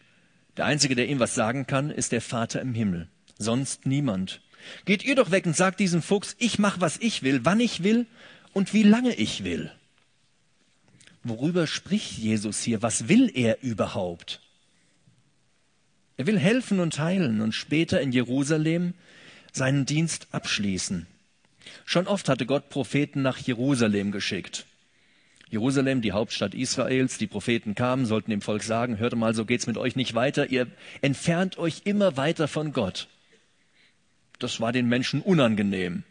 Der 0.57 0.65
Einzige, 0.65 0.95
der 0.95 1.07
ihm 1.07 1.19
was 1.19 1.35
sagen 1.35 1.67
kann, 1.67 1.91
ist 1.91 2.11
der 2.11 2.21
Vater 2.21 2.59
im 2.59 2.73
Himmel. 2.73 3.07
Sonst 3.37 3.85
niemand. 3.85 4.41
Geht 4.85 5.05
ihr 5.05 5.13
doch 5.13 5.29
weg 5.29 5.45
und 5.45 5.55
sagt 5.55 5.79
diesem 5.79 6.01
Fuchs, 6.01 6.35
ich 6.39 6.57
mach, 6.57 6.81
was 6.81 6.97
ich 6.97 7.21
will, 7.21 7.45
wann 7.45 7.59
ich 7.59 7.83
will 7.83 8.07
und 8.53 8.73
wie 8.73 8.83
lange 8.83 9.13
ich 9.13 9.43
will. 9.43 9.71
Worüber 11.21 11.67
spricht 11.67 12.17
Jesus 12.17 12.63
hier? 12.63 12.81
Was 12.81 13.07
will 13.07 13.31
er 13.31 13.61
überhaupt? 13.61 14.41
Er 16.17 16.25
will 16.25 16.39
helfen 16.39 16.79
und 16.79 16.97
heilen 16.97 17.41
und 17.41 17.53
später 17.53 18.01
in 18.01 18.11
Jerusalem 18.11 18.95
seinen 19.51 19.85
Dienst 19.85 20.27
abschließen. 20.31 21.07
Schon 21.85 22.07
oft 22.07 22.29
hatte 22.29 22.45
Gott 22.45 22.69
Propheten 22.69 23.21
nach 23.21 23.37
Jerusalem 23.37 24.11
geschickt. 24.11 24.65
Jerusalem, 25.49 26.01
die 26.01 26.13
Hauptstadt 26.13 26.53
Israels, 26.53 27.17
die 27.17 27.27
Propheten 27.27 27.75
kamen, 27.75 28.05
sollten 28.05 28.31
dem 28.31 28.41
Volk 28.41 28.63
sagen, 28.63 28.99
hört 28.99 29.15
mal, 29.15 29.35
so 29.35 29.43
geht's 29.43 29.67
mit 29.67 29.77
euch 29.77 29.97
nicht 29.97 30.15
weiter, 30.15 30.49
ihr 30.49 30.67
entfernt 31.01 31.57
euch 31.57 31.81
immer 31.83 32.15
weiter 32.15 32.47
von 32.47 32.71
Gott. 32.71 33.09
Das 34.39 34.61
war 34.61 34.71
den 34.71 34.87
Menschen 34.87 35.21
unangenehm. 35.21 36.03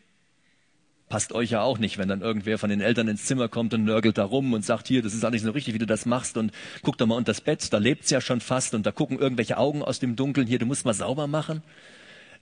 Passt 1.09 1.33
euch 1.33 1.51
ja 1.51 1.63
auch 1.63 1.79
nicht, 1.79 1.97
wenn 1.97 2.09
dann 2.09 2.21
irgendwer 2.21 2.59
von 2.59 2.71
den 2.71 2.83
Eltern 2.83 3.09
ins 3.09 3.25
Zimmer 3.25 3.49
kommt 3.49 3.75
und 3.75 3.83
nörgelt 3.83 4.19
da 4.19 4.25
rum 4.25 4.53
und 4.53 4.65
sagt, 4.65 4.87
hier, 4.87 5.03
das 5.03 5.15
ist 5.15 5.25
eigentlich 5.25 5.43
so 5.43 5.51
richtig, 5.51 5.75
wie 5.75 5.79
du 5.79 5.87
das 5.87 6.07
machst 6.07 6.37
und 6.37 6.53
guck 6.83 6.99
doch 6.99 7.07
mal 7.07 7.17
unter 7.17 7.33
das 7.33 7.41
Bett, 7.41 7.73
da 7.73 7.79
lebt's 7.79 8.11
ja 8.11 8.21
schon 8.21 8.41
fast 8.41 8.75
und 8.75 8.85
da 8.85 8.93
gucken 8.93 9.19
irgendwelche 9.19 9.57
Augen 9.57 9.83
aus 9.83 9.99
dem 9.99 10.15
Dunkeln, 10.15 10.47
hier, 10.47 10.59
du 10.59 10.67
musst 10.67 10.85
mal 10.85 10.95
sauber 10.95 11.27
machen. 11.27 11.63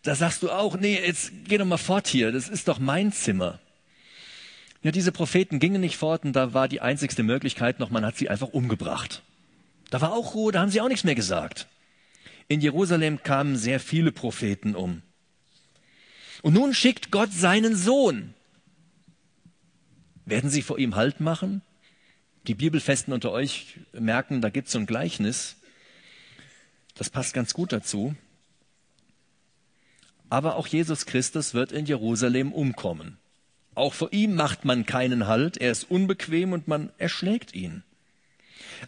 Da 0.02 0.14
sagst 0.14 0.42
du 0.42 0.50
auch, 0.50 0.76
nee, 0.76 0.98
jetzt 0.98 1.32
geh 1.44 1.58
doch 1.58 1.64
mal 1.64 1.76
fort 1.76 2.06
hier, 2.06 2.32
das 2.32 2.48
ist 2.48 2.68
doch 2.68 2.78
mein 2.78 3.12
Zimmer. 3.12 3.60
Ja, 4.82 4.92
diese 4.92 5.10
Propheten 5.10 5.58
gingen 5.58 5.80
nicht 5.80 5.96
fort 5.96 6.24
und 6.24 6.34
da 6.34 6.54
war 6.54 6.68
die 6.68 6.80
einzigste 6.80 7.22
Möglichkeit 7.22 7.80
noch, 7.80 7.90
man 7.90 8.04
hat 8.04 8.16
sie 8.16 8.28
einfach 8.28 8.48
umgebracht. 8.48 9.22
Da 9.90 10.00
war 10.00 10.12
auch 10.12 10.34
Ruhe, 10.34 10.52
da 10.52 10.60
haben 10.60 10.70
sie 10.70 10.80
auch 10.80 10.88
nichts 10.88 11.04
mehr 11.04 11.14
gesagt. 11.14 11.66
In 12.46 12.60
Jerusalem 12.60 13.22
kamen 13.22 13.56
sehr 13.56 13.80
viele 13.80 14.12
Propheten 14.12 14.74
um. 14.74 15.02
Und 16.42 16.54
nun 16.54 16.72
schickt 16.72 17.10
Gott 17.10 17.32
seinen 17.32 17.74
Sohn. 17.74 18.34
Werden 20.24 20.50
sie 20.50 20.62
vor 20.62 20.78
ihm 20.78 20.94
Halt 20.94 21.20
machen? 21.20 21.62
Die 22.46 22.54
Bibelfesten 22.54 23.12
unter 23.12 23.32
euch 23.32 23.78
merken, 23.92 24.40
da 24.40 24.50
gibt 24.50 24.68
es 24.68 24.72
so 24.72 24.78
ein 24.78 24.86
Gleichnis. 24.86 25.56
Das 26.94 27.10
passt 27.10 27.34
ganz 27.34 27.52
gut 27.52 27.72
dazu. 27.72 28.14
Aber 30.30 30.56
auch 30.56 30.66
Jesus 30.66 31.06
Christus 31.06 31.54
wird 31.54 31.72
in 31.72 31.86
Jerusalem 31.86 32.52
umkommen. 32.52 33.18
Auch 33.74 33.94
vor 33.94 34.12
ihm 34.12 34.34
macht 34.34 34.64
man 34.64 34.86
keinen 34.86 35.26
Halt, 35.26 35.56
er 35.56 35.70
ist 35.70 35.90
unbequem 35.90 36.52
und 36.52 36.68
man 36.68 36.90
erschlägt 36.98 37.54
ihn. 37.54 37.84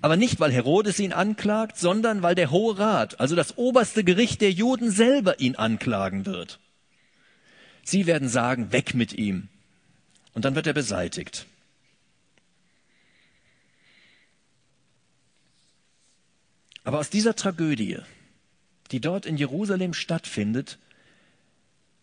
Aber 0.02 0.16
nicht, 0.16 0.40
weil 0.40 0.52
Herodes 0.52 0.98
ihn 0.98 1.12
anklagt, 1.12 1.78
sondern 1.78 2.22
weil 2.22 2.34
der 2.34 2.50
Hohe 2.50 2.78
Rat, 2.78 3.20
also 3.20 3.36
das 3.36 3.56
oberste 3.56 4.04
Gericht 4.04 4.40
der 4.40 4.52
Juden 4.52 4.90
selber 4.90 5.40
ihn 5.40 5.56
anklagen 5.56 6.26
wird. 6.26 6.58
Sie 7.82 8.06
werden 8.06 8.28
sagen, 8.28 8.72
weg 8.72 8.94
mit 8.94 9.12
ihm. 9.12 9.48
Und 10.32 10.44
dann 10.44 10.54
wird 10.54 10.66
er 10.66 10.72
beseitigt. 10.72 11.46
Aber 16.84 16.98
aus 16.98 17.10
dieser 17.10 17.36
Tragödie, 17.36 17.98
die 18.90 19.00
dort 19.00 19.26
in 19.26 19.36
Jerusalem 19.36 19.92
stattfindet, 19.94 20.78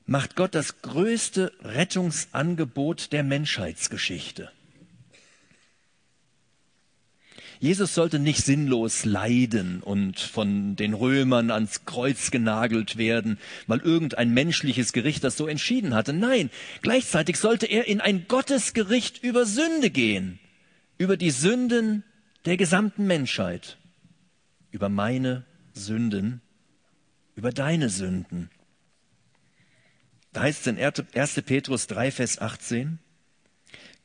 macht 0.08 0.36
Gott 0.36 0.56
das 0.56 0.82
größte 0.82 1.52
Rettungsangebot 1.62 3.12
der 3.12 3.24
Menschheitsgeschichte. 3.24 4.50
Jesus 7.60 7.96
sollte 7.96 8.20
nicht 8.20 8.46
sinnlos 8.46 9.04
leiden 9.04 9.82
und 9.82 10.20
von 10.20 10.76
den 10.76 10.94
Römern 10.94 11.50
ans 11.50 11.86
Kreuz 11.86 12.30
genagelt 12.30 12.98
werden, 12.98 13.40
weil 13.66 13.80
irgendein 13.80 14.32
menschliches 14.34 14.94
Gericht 14.94 15.24
das 15.24 15.38
so 15.38 15.48
entschieden 15.48 15.96
hatte. 15.96 16.14
Nein, 16.14 16.52
gleichzeitig 16.84 17.38
sollte 17.38 17.66
er 17.66 17.88
in 17.88 18.00
ein 18.00 18.28
Gottesgericht 18.28 19.24
über 19.24 19.46
Sünde 19.46 19.90
gehen, 19.90 20.40
über 21.00 21.18
die 21.18 21.32
Sünden 21.32 22.04
der 22.46 22.58
gesamten 22.58 23.08
Menschheit, 23.08 23.78
über 24.72 24.88
meine 24.88 25.44
Sünden, 25.74 26.42
über 27.36 27.52
deine 27.52 27.90
Sünden. 27.90 28.52
Da 30.38 30.44
heißt 30.44 30.67
es 30.67 30.67
in 30.67 30.77
1. 30.77 31.41
Petrus 31.48 31.88
3, 31.88 32.12
Vers 32.12 32.38
18, 32.38 33.00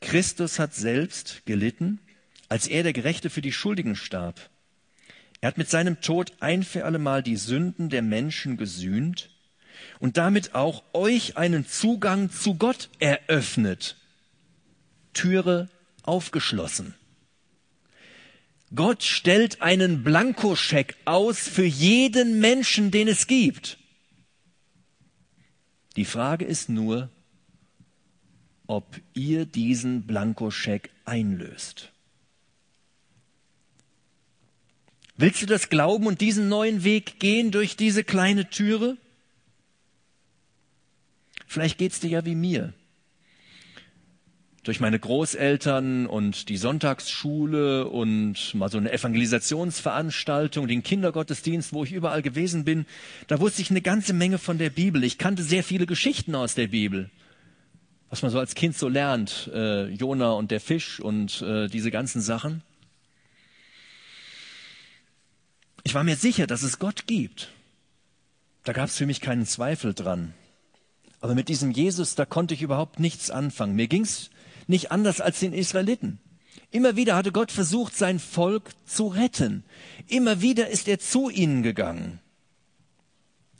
Christus 0.01 0.57
hat 0.57 0.73
selbst 0.73 1.45
gelitten, 1.45 1.99
als 2.49 2.65
er 2.65 2.81
der 2.81 2.91
Gerechte 2.91 3.29
für 3.29 3.43
die 3.43 3.51
Schuldigen 3.51 3.95
starb. 3.95 4.49
Er 5.41 5.49
hat 5.49 5.59
mit 5.59 5.69
seinem 5.69 6.01
Tod 6.01 6.33
ein 6.39 6.63
für 6.63 6.85
allemal 6.85 7.21
die 7.21 7.35
Sünden 7.35 7.89
der 7.89 8.01
Menschen 8.01 8.57
gesühnt 8.57 9.29
und 9.99 10.17
damit 10.17 10.55
auch 10.55 10.83
euch 10.93 11.37
einen 11.37 11.67
Zugang 11.67 12.31
zu 12.31 12.55
Gott 12.55 12.89
eröffnet. 12.97 13.97
Türe 15.13 15.69
aufgeschlossen. 16.01 16.95
Gott 18.73 19.03
stellt 19.03 19.61
einen 19.61 20.03
Blankoscheck 20.03 20.95
aus 21.05 21.47
für 21.47 21.63
jeden 21.63 22.39
Menschen, 22.39 22.89
den 22.89 23.07
es 23.07 23.27
gibt. 23.27 23.77
Die 25.95 26.05
Frage 26.05 26.45
ist 26.45 26.69
nur, 26.69 27.09
ob 28.67 28.99
ihr 29.13 29.45
diesen 29.45 30.03
Blankoscheck 30.03 30.89
einlöst. 31.05 31.91
Willst 35.15 35.41
du 35.41 35.45
das 35.45 35.69
glauben 35.69 36.07
und 36.07 36.21
diesen 36.21 36.49
neuen 36.49 36.83
Weg 36.83 37.19
gehen 37.19 37.51
durch 37.51 37.75
diese 37.75 38.03
kleine 38.03 38.49
Türe? 38.49 38.97
Vielleicht 41.45 41.77
geht's 41.77 41.99
dir 41.99 42.09
ja 42.09 42.25
wie 42.25 42.35
mir 42.35 42.73
durch 44.63 44.79
meine 44.79 44.97
Großeltern 44.97 46.05
und 46.05 46.47
die 46.47 46.55
Sonntagsschule 46.55 47.87
und 47.87 48.55
mal 48.55 48.69
so 48.69 48.77
eine 48.77 48.93
Evangelisationsveranstaltung, 48.93 50.67
den 50.67 50.83
Kindergottesdienst, 50.83 51.73
wo 51.73 51.83
ich 51.83 51.91
überall 51.91 52.21
gewesen 52.21 52.63
bin, 52.63 52.85
da 53.27 53.41
wusste 53.41 53.61
ich 53.61 53.71
eine 53.71 53.81
ganze 53.81 54.13
Menge 54.13 54.37
von 54.37 54.57
der 54.57 54.69
Bibel. 54.69 55.03
Ich 55.03 55.17
kannte 55.17 55.43
sehr 55.43 55.65
viele 55.65 55.85
Geschichten 55.85 56.33
aus 56.33 56.55
der 56.55 56.67
Bibel, 56.67 57.09
was 58.09 58.21
man 58.21 58.31
so 58.31 58.39
als 58.39 58.55
Kind 58.55 58.77
so 58.77 58.87
lernt, 58.87 59.51
äh, 59.53 59.87
Jona 59.89 60.31
und 60.31 60.49
der 60.49 60.61
Fisch 60.61 61.01
und 61.01 61.41
äh, 61.41 61.67
diese 61.67 61.91
ganzen 61.91 62.21
Sachen. 62.21 62.63
Ich 65.83 65.93
war 65.93 66.05
mir 66.05 66.15
sicher, 66.15 66.47
dass 66.47 66.63
es 66.63 66.79
Gott 66.79 67.05
gibt. 67.05 67.49
Da 68.63 68.71
gab 68.71 68.87
es 68.87 68.95
für 68.95 69.05
mich 69.05 69.19
keinen 69.19 69.45
Zweifel 69.45 69.93
dran. 69.93 70.33
Aber 71.19 71.35
mit 71.35 71.49
diesem 71.49 71.71
Jesus, 71.71 72.15
da 72.15 72.25
konnte 72.25 72.53
ich 72.53 72.61
überhaupt 72.61 73.01
nichts 73.01 73.29
anfangen. 73.29 73.75
Mir 73.75 73.87
ging's 73.87 74.29
nicht 74.67 74.91
anders 74.91 75.21
als 75.21 75.39
den 75.39 75.53
Israeliten. 75.53 76.19
Immer 76.71 76.95
wieder 76.95 77.15
hatte 77.15 77.31
Gott 77.31 77.51
versucht, 77.51 77.95
sein 77.95 78.19
Volk 78.19 78.71
zu 78.85 79.07
retten. 79.07 79.63
Immer 80.07 80.41
wieder 80.41 80.69
ist 80.69 80.87
er 80.87 80.99
zu 80.99 81.29
ihnen 81.29 81.63
gegangen. 81.63 82.19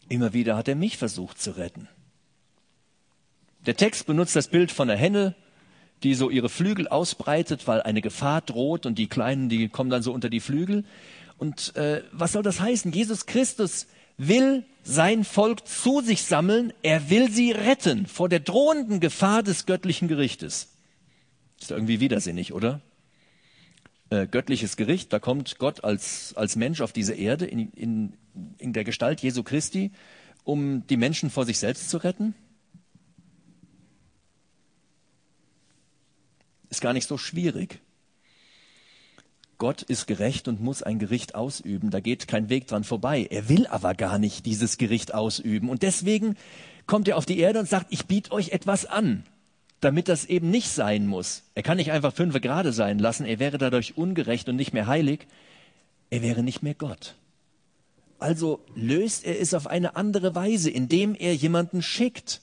Immer 0.10 0.34
wieder 0.34 0.58
hat 0.58 0.68
er 0.68 0.76
mich 0.76 0.98
versucht 0.98 1.40
zu 1.40 1.52
retten. 1.52 1.88
Der 3.66 3.78
Text 3.78 4.06
benutzt 4.06 4.36
das 4.36 4.48
Bild 4.48 4.72
von 4.72 4.90
einer 4.90 5.00
Henne, 5.00 5.36
die 6.04 6.16
so 6.16 6.30
ihre 6.30 6.50
Flügel 6.50 6.88
ausbreitet, 6.88 7.68
weil 7.68 7.82
eine 7.82 8.02
Gefahr 8.02 8.42
droht 8.42 8.86
und 8.86 8.98
die 8.98 9.08
Kleinen, 9.08 9.48
die 9.48 9.70
kommen 9.70 9.90
dann 9.90 10.04
so 10.04 10.12
unter 10.12 10.30
die 10.30 10.42
Flügel. 10.42 10.84
Und 11.38 11.76
äh, 11.76 12.04
was 12.12 12.34
soll 12.34 12.44
das 12.44 12.60
heißen? 12.60 12.92
Jesus 12.92 13.26
Christus 13.26 13.88
will 14.18 14.66
sein 14.84 15.24
Volk 15.24 15.68
zu 15.68 16.02
sich 16.02 16.24
sammeln, 16.24 16.74
er 16.84 17.10
will 17.10 17.32
sie 17.32 17.52
retten 17.52 18.06
vor 18.06 18.28
der 18.28 18.42
drohenden 18.42 19.00
Gefahr 19.00 19.44
des 19.44 19.66
göttlichen 19.66 20.08
Gerichtes. 20.08 20.73
Ist 21.63 21.72
irgendwie 21.72 22.01
widersinnig, 22.01 22.51
oder? 22.51 22.82
Äh, 24.10 24.27
göttliches 24.27 24.75
Gericht, 24.75 25.13
da 25.13 25.20
kommt 25.20 25.60
Gott 25.60 25.86
als, 25.86 26.34
als 26.36 26.58
Mensch 26.58 26.82
auf 26.82 26.91
diese 26.91 27.13
Erde 27.13 27.46
in, 27.46 27.72
in, 27.72 28.13
in 28.58 28.74
der 28.74 28.84
Gestalt 28.84 29.22
Jesu 29.22 29.43
Christi 29.43 29.93
um 30.43 30.86
die 30.88 30.98
Menschen 30.98 31.29
vor 31.29 31.46
sich 31.46 31.60
selbst 31.60 31.89
zu 31.89 32.00
retten? 32.00 32.36
Ist 36.70 36.82
gar 36.82 36.91
nicht 36.91 37.08
so 37.08 37.17
schwierig. 37.17 37.79
Gott 39.58 39.84
ist 39.84 40.05
gerecht 40.05 40.50
und 40.50 40.60
muss 40.60 40.84
ein 40.84 41.00
Gericht 41.00 41.34
ausüben. 41.34 41.91
Da 41.91 42.01
geht 42.01 42.27
kein 42.27 42.50
Weg 42.50 42.67
dran 42.67 42.84
vorbei. 42.84 43.25
Er 43.29 43.48
will 43.48 43.67
aber 43.67 43.93
gar 43.93 44.20
nicht 44.20 44.46
dieses 44.46 44.77
Gericht 44.77 45.13
ausüben. 45.13 45.70
Und 45.70 45.82
deswegen 45.82 46.36
kommt 46.88 47.08
er 47.08 47.15
auf 47.15 47.25
die 47.25 47.39
Erde 47.39 47.60
und 47.60 47.70
sagt, 47.70 47.88
ich 47.89 48.05
biete 48.05 48.34
euch 48.34 48.50
etwas 48.50 48.86
an, 48.86 49.24
damit 49.84 50.08
das 50.08 50.25
eben 50.25 50.50
nicht 50.50 50.70
sein 50.70 51.08
muss. 51.08 51.44
Er 51.56 51.63
kann 51.63 51.78
nicht 51.78 51.92
einfach 51.92 52.13
fünf 52.13 52.40
Grade 52.42 52.72
sein 52.72 53.00
lassen. 53.00 53.25
Er 53.25 53.40
wäre 53.40 53.58
dadurch 53.58 53.98
ungerecht 53.98 54.48
und 54.48 54.56
nicht 54.56 54.74
mehr 54.74 54.88
heilig. 54.88 55.28
Er 56.10 56.22
wäre 56.22 56.44
nicht 56.44 56.63
mehr 56.63 56.74
Gott. 56.74 57.16
Also 58.20 58.63
löst 58.75 59.25
er 59.25 59.40
es 59.42 59.54
auf 59.54 59.68
eine 59.68 59.96
andere 59.98 60.36
Weise, 60.36 60.70
indem 60.70 61.16
er 61.16 61.36
jemanden 61.36 61.82
schickt. 61.82 62.42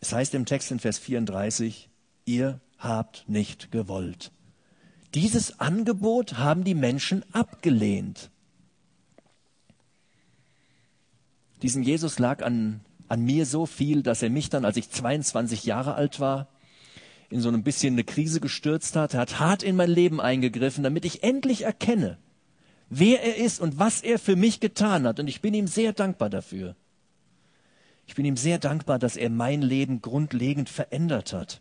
Es 0.00 0.12
heißt 0.12 0.34
im 0.34 0.46
Text 0.46 0.72
in 0.72 0.80
Vers 0.80 0.98
34, 0.98 1.88
ihr 2.24 2.60
habt 2.78 3.24
nicht 3.28 3.70
gewollt. 3.70 4.32
Dieses 5.14 5.60
Angebot 5.60 6.38
haben 6.38 6.64
die 6.64 6.74
Menschen 6.74 7.24
abgelehnt. 7.32 8.30
Diesem 11.62 11.82
Jesus 11.82 12.18
lag 12.18 12.42
an, 12.42 12.80
an 13.08 13.24
mir 13.24 13.46
so 13.46 13.66
viel, 13.66 14.02
dass 14.02 14.22
er 14.22 14.30
mich 14.30 14.50
dann, 14.50 14.64
als 14.64 14.76
ich 14.76 14.90
22 14.90 15.64
Jahre 15.64 15.94
alt 15.94 16.20
war, 16.20 16.48
in 17.30 17.40
so 17.40 17.48
ein 17.48 17.62
bisschen 17.62 17.94
eine 17.94 18.04
Krise 18.04 18.40
gestürzt 18.40 18.96
hat. 18.96 19.14
Er 19.14 19.20
hat 19.20 19.38
hart 19.40 19.62
in 19.62 19.76
mein 19.76 19.90
Leben 19.90 20.20
eingegriffen, 20.20 20.84
damit 20.84 21.04
ich 21.04 21.22
endlich 21.22 21.62
erkenne, 21.62 22.18
wer 22.88 23.22
er 23.22 23.36
ist 23.36 23.60
und 23.60 23.78
was 23.78 24.02
er 24.02 24.18
für 24.18 24.36
mich 24.36 24.60
getan 24.60 25.06
hat. 25.06 25.18
Und 25.20 25.28
ich 25.28 25.40
bin 25.40 25.54
ihm 25.54 25.66
sehr 25.66 25.92
dankbar 25.92 26.30
dafür. 26.30 26.76
Ich 28.06 28.14
bin 28.14 28.24
ihm 28.24 28.36
sehr 28.36 28.58
dankbar, 28.58 28.98
dass 28.98 29.16
er 29.16 29.30
mein 29.30 29.62
Leben 29.62 30.00
grundlegend 30.00 30.68
verändert 30.68 31.32
hat. 31.32 31.60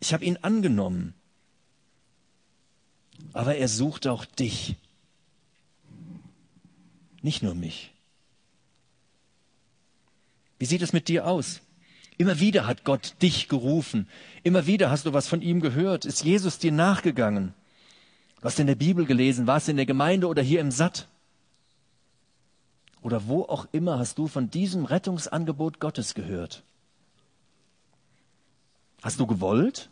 Ich 0.00 0.12
habe 0.12 0.24
ihn 0.24 0.38
angenommen. 0.38 1.14
Aber 3.32 3.56
er 3.56 3.68
sucht 3.68 4.06
auch 4.06 4.24
dich. 4.24 4.76
Nicht 7.22 7.42
nur 7.42 7.54
mich. 7.54 7.92
Wie 10.58 10.66
sieht 10.66 10.82
es 10.82 10.92
mit 10.92 11.08
dir 11.08 11.26
aus? 11.26 11.60
Immer 12.16 12.40
wieder 12.40 12.66
hat 12.66 12.84
Gott 12.84 13.14
dich 13.22 13.48
gerufen. 13.48 14.08
Immer 14.42 14.66
wieder 14.66 14.90
hast 14.90 15.06
du 15.06 15.12
was 15.12 15.28
von 15.28 15.40
ihm 15.40 15.60
gehört. 15.60 16.04
Ist 16.04 16.24
Jesus 16.24 16.58
dir 16.58 16.72
nachgegangen? 16.72 17.54
Du 18.40 18.44
hast 18.44 18.58
in 18.58 18.66
der 18.66 18.74
Bibel 18.74 19.04
gelesen, 19.04 19.46
warst 19.46 19.68
in 19.68 19.76
der 19.76 19.86
Gemeinde 19.86 20.26
oder 20.26 20.42
hier 20.42 20.60
im 20.60 20.70
Satt? 20.70 21.08
Oder 23.02 23.28
wo 23.28 23.42
auch 23.42 23.68
immer 23.70 23.98
hast 23.98 24.18
du 24.18 24.26
von 24.26 24.50
diesem 24.50 24.84
Rettungsangebot 24.84 25.78
Gottes 25.78 26.14
gehört? 26.14 26.64
Hast 29.02 29.20
du 29.20 29.26
gewollt? 29.26 29.90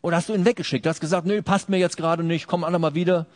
Oder 0.00 0.16
hast 0.16 0.30
du 0.30 0.34
ihn 0.34 0.46
weggeschickt? 0.46 0.86
Du 0.86 0.90
hast 0.90 1.00
gesagt, 1.00 1.26
nö, 1.26 1.42
passt 1.42 1.68
mir 1.68 1.78
jetzt 1.78 1.96
gerade 1.98 2.24
nicht, 2.24 2.46
komm 2.46 2.60
mal 2.60 2.94
wieder. 2.94 3.26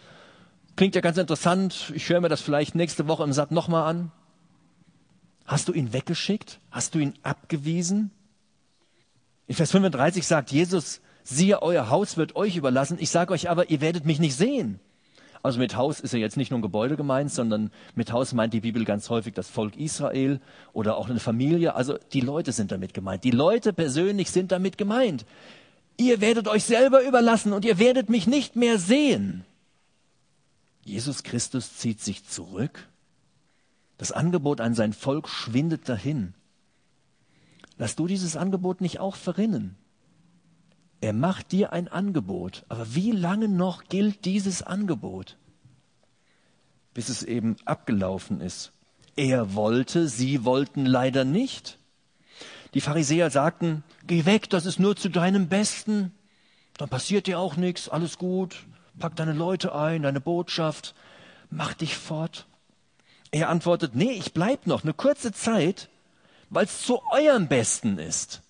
Klingt 0.76 0.94
ja 0.94 1.00
ganz 1.00 1.18
interessant, 1.18 1.92
ich 1.94 2.08
höre 2.08 2.20
mir 2.20 2.28
das 2.28 2.40
vielleicht 2.40 2.74
nächste 2.74 3.08
Woche 3.08 3.24
im 3.24 3.32
Satt 3.32 3.50
nochmal 3.50 3.84
an. 3.88 4.12
Hast 5.48 5.66
du 5.66 5.72
ihn 5.72 5.94
weggeschickt? 5.94 6.60
Hast 6.70 6.94
du 6.94 6.98
ihn 6.98 7.14
abgewiesen? 7.22 8.10
In 9.46 9.54
Vers 9.54 9.70
35 9.70 10.26
sagt 10.26 10.52
Jesus, 10.52 11.00
siehe, 11.24 11.62
euer 11.62 11.88
Haus 11.88 12.18
wird 12.18 12.36
euch 12.36 12.56
überlassen. 12.56 12.98
Ich 13.00 13.08
sage 13.08 13.32
euch 13.32 13.48
aber, 13.48 13.70
ihr 13.70 13.80
werdet 13.80 14.04
mich 14.04 14.18
nicht 14.18 14.36
sehen. 14.36 14.78
Also 15.42 15.58
mit 15.58 15.74
Haus 15.74 16.00
ist 16.00 16.12
ja 16.12 16.18
jetzt 16.18 16.36
nicht 16.36 16.50
nur 16.50 16.58
ein 16.58 16.62
Gebäude 16.62 16.98
gemeint, 16.98 17.32
sondern 17.32 17.70
mit 17.94 18.12
Haus 18.12 18.34
meint 18.34 18.52
die 18.52 18.60
Bibel 18.60 18.84
ganz 18.84 19.08
häufig 19.08 19.32
das 19.32 19.48
Volk 19.48 19.76
Israel 19.76 20.38
oder 20.74 20.98
auch 20.98 21.08
eine 21.08 21.18
Familie. 21.18 21.74
Also 21.74 21.96
die 22.12 22.20
Leute 22.20 22.52
sind 22.52 22.70
damit 22.70 22.92
gemeint. 22.92 23.24
Die 23.24 23.30
Leute 23.30 23.72
persönlich 23.72 24.30
sind 24.30 24.52
damit 24.52 24.76
gemeint. 24.76 25.24
Ihr 25.96 26.20
werdet 26.20 26.46
euch 26.46 26.64
selber 26.64 27.02
überlassen 27.02 27.54
und 27.54 27.64
ihr 27.64 27.78
werdet 27.78 28.10
mich 28.10 28.26
nicht 28.26 28.54
mehr 28.54 28.78
sehen. 28.78 29.46
Jesus 30.84 31.22
Christus 31.22 31.78
zieht 31.78 32.02
sich 32.02 32.26
zurück. 32.26 32.86
Das 33.98 34.12
Angebot 34.12 34.60
an 34.60 34.74
sein 34.74 34.92
Volk 34.92 35.28
schwindet 35.28 35.88
dahin. 35.88 36.34
Lass 37.76 37.96
du 37.96 38.06
dieses 38.06 38.36
Angebot 38.36 38.80
nicht 38.80 38.98
auch 38.98 39.16
verrinnen. 39.16 39.76
Er 41.00 41.12
macht 41.12 41.52
dir 41.52 41.72
ein 41.72 41.86
Angebot, 41.86 42.64
aber 42.68 42.94
wie 42.94 43.12
lange 43.12 43.48
noch 43.48 43.84
gilt 43.84 44.24
dieses 44.24 44.62
Angebot? 44.62 45.36
Bis 46.92 47.08
es 47.08 47.22
eben 47.22 47.56
abgelaufen 47.64 48.40
ist. 48.40 48.72
Er 49.14 49.54
wollte, 49.54 50.08
sie 50.08 50.44
wollten 50.44 50.86
leider 50.86 51.24
nicht. 51.24 51.78
Die 52.74 52.80
Pharisäer 52.80 53.30
sagten, 53.30 53.84
geh 54.06 54.24
weg, 54.24 54.50
das 54.50 54.66
ist 54.66 54.80
nur 54.80 54.96
zu 54.96 55.08
deinem 55.08 55.48
Besten, 55.48 56.12
dann 56.76 56.88
passiert 56.88 57.26
dir 57.26 57.38
auch 57.38 57.56
nichts, 57.56 57.88
alles 57.88 58.18
gut, 58.18 58.66
pack 58.98 59.16
deine 59.16 59.32
Leute 59.32 59.74
ein, 59.74 60.02
deine 60.02 60.20
Botschaft, 60.20 60.94
mach 61.50 61.74
dich 61.74 61.96
fort. 61.96 62.47
Er 63.30 63.48
antwortet, 63.48 63.94
nee, 63.94 64.12
ich 64.12 64.32
bleib 64.32 64.66
noch 64.66 64.84
eine 64.84 64.94
kurze 64.94 65.32
Zeit, 65.32 65.88
weil 66.50 66.64
es 66.64 66.82
zu 66.82 67.00
eurem 67.10 67.48
Besten 67.48 67.98
ist. 67.98 68.42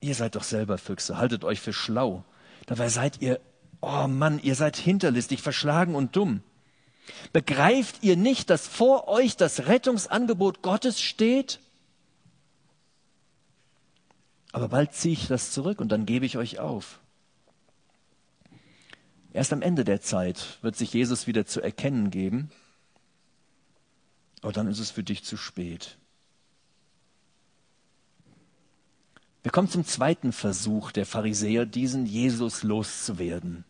Ihr 0.00 0.14
seid 0.14 0.34
doch 0.34 0.42
selber 0.42 0.78
Füchse, 0.78 1.18
haltet 1.18 1.44
euch 1.44 1.60
für 1.60 1.72
schlau. 1.72 2.24
Dabei 2.66 2.88
seid 2.88 3.20
ihr, 3.20 3.40
oh 3.80 4.06
Mann, 4.08 4.40
ihr 4.42 4.54
seid 4.54 4.76
hinterlistig, 4.76 5.42
verschlagen 5.42 5.94
und 5.94 6.16
dumm. 6.16 6.42
Begreift 7.32 8.02
ihr 8.02 8.16
nicht, 8.16 8.50
dass 8.50 8.66
vor 8.66 9.08
euch 9.08 9.36
das 9.36 9.66
Rettungsangebot 9.66 10.62
Gottes 10.62 11.00
steht? 11.00 11.60
Aber 14.52 14.68
bald 14.68 14.94
ziehe 14.94 15.14
ich 15.14 15.28
das 15.28 15.50
zurück 15.50 15.80
und 15.80 15.90
dann 15.90 16.06
gebe 16.06 16.26
ich 16.26 16.36
euch 16.36 16.58
auf. 16.58 17.00
Erst 19.32 19.52
am 19.52 19.62
Ende 19.62 19.84
der 19.84 20.00
Zeit 20.00 20.58
wird 20.60 20.76
sich 20.76 20.92
Jesus 20.92 21.26
wieder 21.26 21.46
zu 21.46 21.60
erkennen 21.62 22.10
geben, 22.10 22.50
aber 24.42 24.52
dann 24.52 24.66
ist 24.66 24.78
es 24.78 24.90
für 24.90 25.02
dich 25.02 25.24
zu 25.24 25.36
spät. 25.36 25.96
Wir 29.42 29.50
kommen 29.50 29.68
zum 29.68 29.84
zweiten 29.84 30.32
Versuch 30.32 30.92
der 30.92 31.06
Pharisäer, 31.06 31.66
diesen 31.66 32.06
Jesus 32.06 32.62
loszuwerden. 32.62 33.64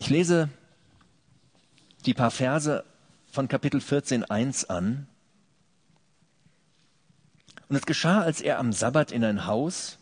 Ich 0.00 0.10
lese 0.10 0.50
die 2.04 2.14
paar 2.14 2.30
Verse 2.30 2.84
von 3.30 3.48
Kapitel 3.48 3.80
14.1 3.80 4.66
an. 4.66 5.06
Und 7.68 7.76
es 7.76 7.86
geschah, 7.86 8.22
als 8.22 8.40
er 8.40 8.58
am 8.58 8.72
Sabbat 8.72 9.12
in 9.12 9.24
ein 9.24 9.46
Haus, 9.46 9.98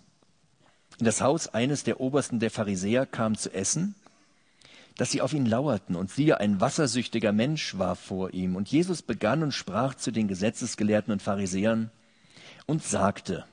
in 0.99 1.05
das 1.05 1.21
Haus 1.21 1.49
eines 1.49 1.85
der 1.85 2.01
Obersten 2.01 2.41
der 2.41 2.51
Pharisäer 2.51 3.07
kam 3.07 3.37
zu 3.37 3.53
essen, 3.53 3.95
dass 4.97 5.11
sie 5.11 5.21
auf 5.21 5.35
ihn 5.35 5.45
lauerten, 5.45 5.95
und 5.95 6.11
siehe, 6.11 6.41
ein 6.41 6.61
wassersüchtiger 6.61 7.33
Mensch 7.33 7.77
war 7.77 7.97
vor 7.97 8.33
ihm. 8.33 8.57
Und 8.57 8.69
Jesus 8.69 9.03
begann 9.03 9.43
und 9.43 9.53
sprach 9.53 9.95
zu 9.95 10.11
den 10.11 10.27
Gesetzesgelehrten 10.27 11.13
und 11.13 11.21
Pharisäern, 11.21 11.91
und 12.67 12.83
sagte, 12.83 13.45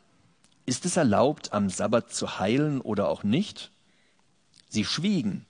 ist 0.65 0.85
es 0.85 0.95
erlaubt, 0.95 1.51
am 1.51 1.69
Sabbat 1.69 2.13
zu 2.13 2.39
heilen 2.39 2.79
oder 2.79 3.09
auch 3.09 3.23
nicht? 3.23 3.71
Sie 4.69 4.85
schwiegen. 4.85 5.45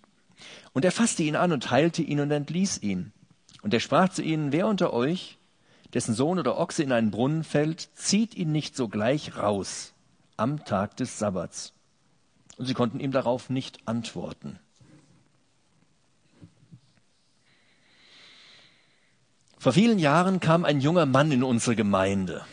Und 0.74 0.84
er 0.84 0.92
fasste 0.92 1.24
ihn 1.24 1.36
an 1.36 1.52
und 1.52 1.70
heilte 1.70 2.02
ihn 2.02 2.20
und 2.20 2.32
entließ 2.32 2.82
ihn. 2.82 3.14
Und 3.62 3.74
er 3.74 3.80
sprach 3.80 4.10
zu 4.10 4.24
ihnen, 4.24 4.52
wer 4.52 4.68
unter 4.68 4.92
euch, 4.92 5.38
dessen 5.94 6.16
Sohn 6.16 6.40
oder 6.40 6.58
Ochse 6.58 6.82
in 6.82 6.92
einen 6.92 7.12
Brunnen 7.12 7.44
fällt, 7.44 7.88
zieht 7.94 8.36
ihn 8.36 8.52
nicht 8.52 8.76
sogleich 8.76 9.38
raus 9.38 9.94
am 10.36 10.66
Tag 10.66 10.98
des 10.98 11.20
Sabbats. 11.20 11.74
Und 12.58 12.66
sie 12.66 12.74
konnten 12.74 13.00
ihm 13.00 13.12
darauf 13.12 13.50
nicht 13.50 13.88
antworten. 13.88 14.60
Vor 19.58 19.74
vielen 19.74 19.98
Jahren 19.98 20.40
kam 20.40 20.66
ein 20.66 20.82
junger 20.82 21.06
Mann 21.06 21.32
in 21.32 21.42
unsere 21.42 21.76
Gemeinde. 21.76 22.46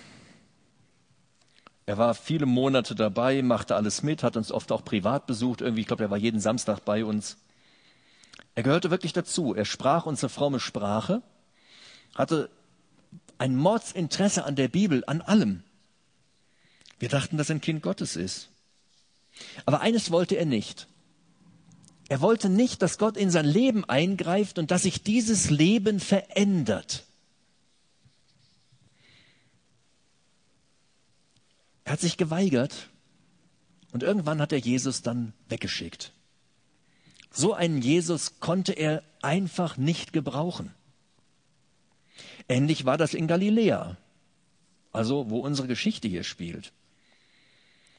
Er 1.85 1.99
war 1.99 2.15
viele 2.15 2.47
Monate 2.47 2.95
dabei, 2.95 3.43
machte 3.43 3.75
alles 3.75 4.05
mit, 4.05 4.23
hat 4.23 4.37
uns 4.37 4.53
oft 4.53 4.71
auch 4.71 4.85
privat 4.85 5.27
besucht. 5.27 5.61
Irgendwie, 5.61 5.81
ich 5.81 5.89
glaube, 5.89 6.05
er 6.05 6.11
war 6.11 6.19
jeden 6.19 6.39
Samstag 6.39 6.85
bei 6.85 7.05
uns. 7.05 7.37
Er 8.55 8.63
gehörte 8.63 8.93
wirklich 8.93 9.13
dazu. 9.13 9.57
Er 9.57 9.65
sprach 9.65 10.07
unsere 10.07 10.29
fromme 10.29 10.61
Sprache, 10.61 11.21
hatte 12.15 12.49
ein 13.39 13.57
Mordsinteresse 13.57 14.45
an 14.45 14.55
der 14.55 14.69
Bibel, 14.69 15.03
an 15.09 15.21
allem. 15.21 15.65
Wir 17.01 17.09
dachten, 17.09 17.39
dass 17.39 17.49
er 17.49 17.57
ein 17.57 17.61
Kind 17.61 17.83
Gottes 17.83 18.15
ist. 18.15 18.50
Aber 19.67 19.81
eines 19.81 20.11
wollte 20.11 20.37
er 20.37 20.47
nicht. 20.47 20.87
Er 22.09 22.21
wollte 22.21 22.49
nicht, 22.49 22.83
dass 22.83 22.99
Gott 22.99 23.17
in 23.17 23.31
sein 23.31 23.47
Leben 23.47 23.85
eingreift 23.85 24.59
und 24.59 24.71
dass 24.71 24.83
sich 24.83 25.03
dieses 25.03 25.49
Leben 25.51 26.01
verändert. 26.01 27.05
Er 31.85 31.93
hat 31.93 32.01
sich 32.01 32.17
geweigert 32.17 32.89
und 33.93 34.03
irgendwann 34.03 34.41
hat 34.41 34.53
er 34.53 34.59
Jesus 34.59 35.03
dann 35.03 35.33
weggeschickt. 35.49 36.13
So 37.33 37.55
einen 37.55 37.81
Jesus 37.81 38.41
konnte 38.41 38.73
er 38.73 39.05
einfach 39.23 39.77
nicht 39.77 40.13
gebrauchen. 40.13 40.75
Ähnlich 42.49 42.85
war 42.85 42.99
das 42.99 43.15
in 43.15 43.29
Galiläa, 43.29 43.97
also 44.93 45.31
wo 45.31 45.39
unsere 45.39 45.69
Geschichte 45.69 46.09
hier 46.09 46.25
spielt. 46.25 46.73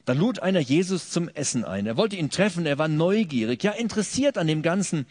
Da 0.04 0.14
lud 0.14 0.40
einer 0.40 0.60
Jesus 0.60 1.10
zum 1.10 1.28
Essen 1.28 1.64
ein. 1.64 1.86
Er 1.86 1.96
wollte 1.96 2.16
ihn 2.16 2.30
treffen, 2.30 2.66
er 2.66 2.78
war 2.78 2.88
neugierig, 2.88 3.62
ja 3.62 3.70
interessiert 3.70 4.36
an 4.36 4.48
dem 4.48 4.62
Ganzen, 4.62 5.06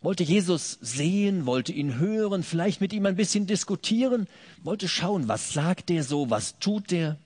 wollte 0.00 0.24
Jesus 0.24 0.78
sehen, 0.80 1.46
wollte 1.46 1.72
ihn 1.72 1.98
hören, 1.98 2.42
vielleicht 2.42 2.80
mit 2.80 2.92
ihm 2.92 3.06
ein 3.06 3.14
bisschen 3.14 3.46
diskutieren, 3.46 4.26
wollte 4.64 4.88
schauen, 4.88 5.28
was 5.28 5.52
sagt 5.52 5.90
er 5.90 6.02
so, 6.02 6.28
was 6.28 6.58
tut 6.58 6.90
der. 6.90 7.18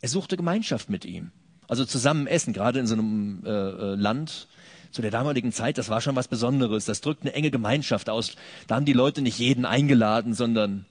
Er 0.00 0.08
suchte 0.08 0.36
Gemeinschaft 0.36 0.90
mit 0.90 1.04
ihm. 1.04 1.30
Also 1.68 1.84
zusammen 1.84 2.26
essen, 2.26 2.52
gerade 2.52 2.80
in 2.80 2.86
so 2.86 2.94
einem 2.94 3.42
äh, 3.46 3.50
äh, 3.50 3.94
Land 3.94 4.48
zu 4.90 5.00
der 5.00 5.10
damaligen 5.10 5.52
Zeit, 5.52 5.78
das 5.78 5.88
war 5.88 6.00
schon 6.00 6.16
was 6.16 6.28
Besonderes. 6.28 6.84
Das 6.84 7.00
drückt 7.00 7.22
eine 7.22 7.32
enge 7.32 7.50
Gemeinschaft 7.50 8.10
aus. 8.10 8.36
Da 8.66 8.74
haben 8.74 8.84
die 8.84 8.92
Leute 8.92 9.22
nicht 9.22 9.38
jeden 9.38 9.64
eingeladen, 9.64 10.34
sondern 10.34 10.86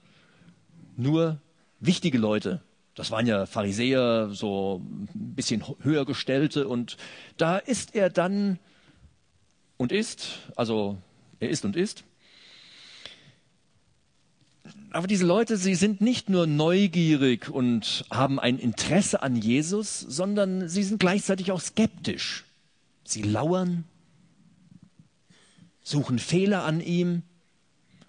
nur 0.96 1.38
wichtige 1.80 2.18
Leute. 2.18 2.60
Das 2.94 3.10
waren 3.10 3.26
ja 3.26 3.46
Pharisäer, 3.46 4.30
so 4.32 4.80
ein 4.84 5.34
bisschen 5.34 5.64
höher 5.82 6.04
gestellte. 6.04 6.68
Und 6.68 6.96
da 7.36 7.58
ist 7.58 7.94
er 7.94 8.08
dann 8.08 8.58
und 9.76 9.90
ist, 9.90 10.38
also 10.54 10.96
er 11.40 11.50
ist 11.50 11.64
und 11.64 11.76
ist. 11.76 12.04
Aber 14.90 15.08
diese 15.08 15.26
Leute, 15.26 15.56
sie 15.56 15.74
sind 15.74 16.00
nicht 16.00 16.28
nur 16.28 16.46
neugierig 16.46 17.48
und 17.48 18.04
haben 18.10 18.38
ein 18.38 18.60
Interesse 18.60 19.22
an 19.22 19.34
Jesus, 19.34 19.98
sondern 19.98 20.68
sie 20.68 20.84
sind 20.84 21.00
gleichzeitig 21.00 21.50
auch 21.50 21.60
skeptisch. 21.60 22.44
Sie 23.02 23.22
lauern, 23.22 23.84
suchen 25.82 26.20
Fehler 26.20 26.64
an 26.64 26.80
ihm, 26.80 27.22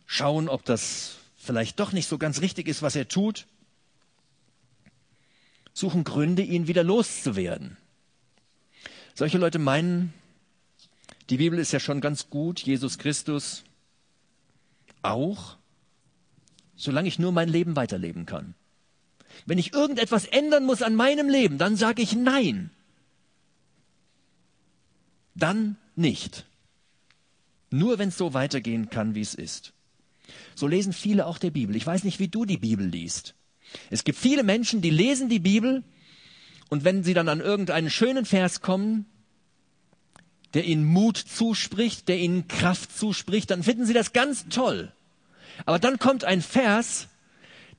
schauen, 0.05 0.47
ob 0.47 0.63
das 0.63 1.15
vielleicht 1.37 1.79
doch 1.79 1.91
nicht 1.91 2.07
so 2.07 2.19
ganz 2.19 2.41
richtig 2.41 2.67
ist, 2.67 2.83
was 2.83 2.95
er 2.95 3.07
tut, 3.07 3.47
suchen 5.75 6.05
Gründe, 6.05 6.41
ihn 6.41 6.67
wieder 6.67 6.83
loszuwerden. 6.83 7.77
Solche 9.13 9.37
Leute 9.37 9.59
meinen, 9.59 10.13
die 11.29 11.37
Bibel 11.37 11.59
ist 11.59 11.73
ja 11.73 11.79
schon 11.79 12.01
ganz 12.01 12.29
gut, 12.29 12.61
Jesus 12.61 12.97
Christus 12.97 13.63
auch, 15.03 15.57
solange 16.75 17.07
ich 17.07 17.19
nur 17.19 17.31
mein 17.31 17.49
Leben 17.49 17.75
weiterleben 17.75 18.25
kann. 18.25 18.55
Wenn 19.45 19.57
ich 19.57 19.73
irgendetwas 19.73 20.25
ändern 20.25 20.65
muss 20.65 20.81
an 20.81 20.95
meinem 20.95 21.29
Leben, 21.29 21.57
dann 21.57 21.75
sage 21.75 22.01
ich 22.01 22.15
nein. 22.15 22.71
Dann 25.35 25.75
nicht. 25.95 26.45
Nur 27.69 27.99
wenn 27.99 28.09
es 28.09 28.17
so 28.17 28.33
weitergehen 28.33 28.89
kann, 28.89 29.13
wie 29.13 29.21
es 29.21 29.35
ist. 29.35 29.73
So 30.55 30.67
lesen 30.67 30.93
viele 30.93 31.25
auch 31.25 31.37
der 31.37 31.51
Bibel. 31.51 31.75
Ich 31.75 31.85
weiß 31.85 32.05
nicht, 32.05 32.19
wie 32.19 32.29
du 32.29 32.45
die 32.45 32.57
Bibel 32.57 32.87
liest. 32.87 33.35
Es 33.89 34.03
gibt 34.03 34.17
viele 34.17 34.43
Menschen, 34.43 34.81
die 34.81 34.89
lesen 34.89 35.29
die 35.29 35.39
Bibel 35.39 35.83
und 36.69 36.83
wenn 36.83 37.03
sie 37.03 37.13
dann 37.13 37.29
an 37.29 37.41
irgendeinen 37.41 37.89
schönen 37.89 38.25
Vers 38.25 38.61
kommen, 38.61 39.05
der 40.53 40.63
ihnen 40.63 40.85
Mut 40.85 41.17
zuspricht, 41.17 42.07
der 42.07 42.17
ihnen 42.17 42.47
Kraft 42.47 42.97
zuspricht, 42.97 43.51
dann 43.51 43.63
finden 43.63 43.85
sie 43.85 43.93
das 43.93 44.13
ganz 44.13 44.47
toll. 44.47 44.91
Aber 45.65 45.79
dann 45.79 45.99
kommt 45.99 46.23
ein 46.23 46.41
Vers, 46.41 47.07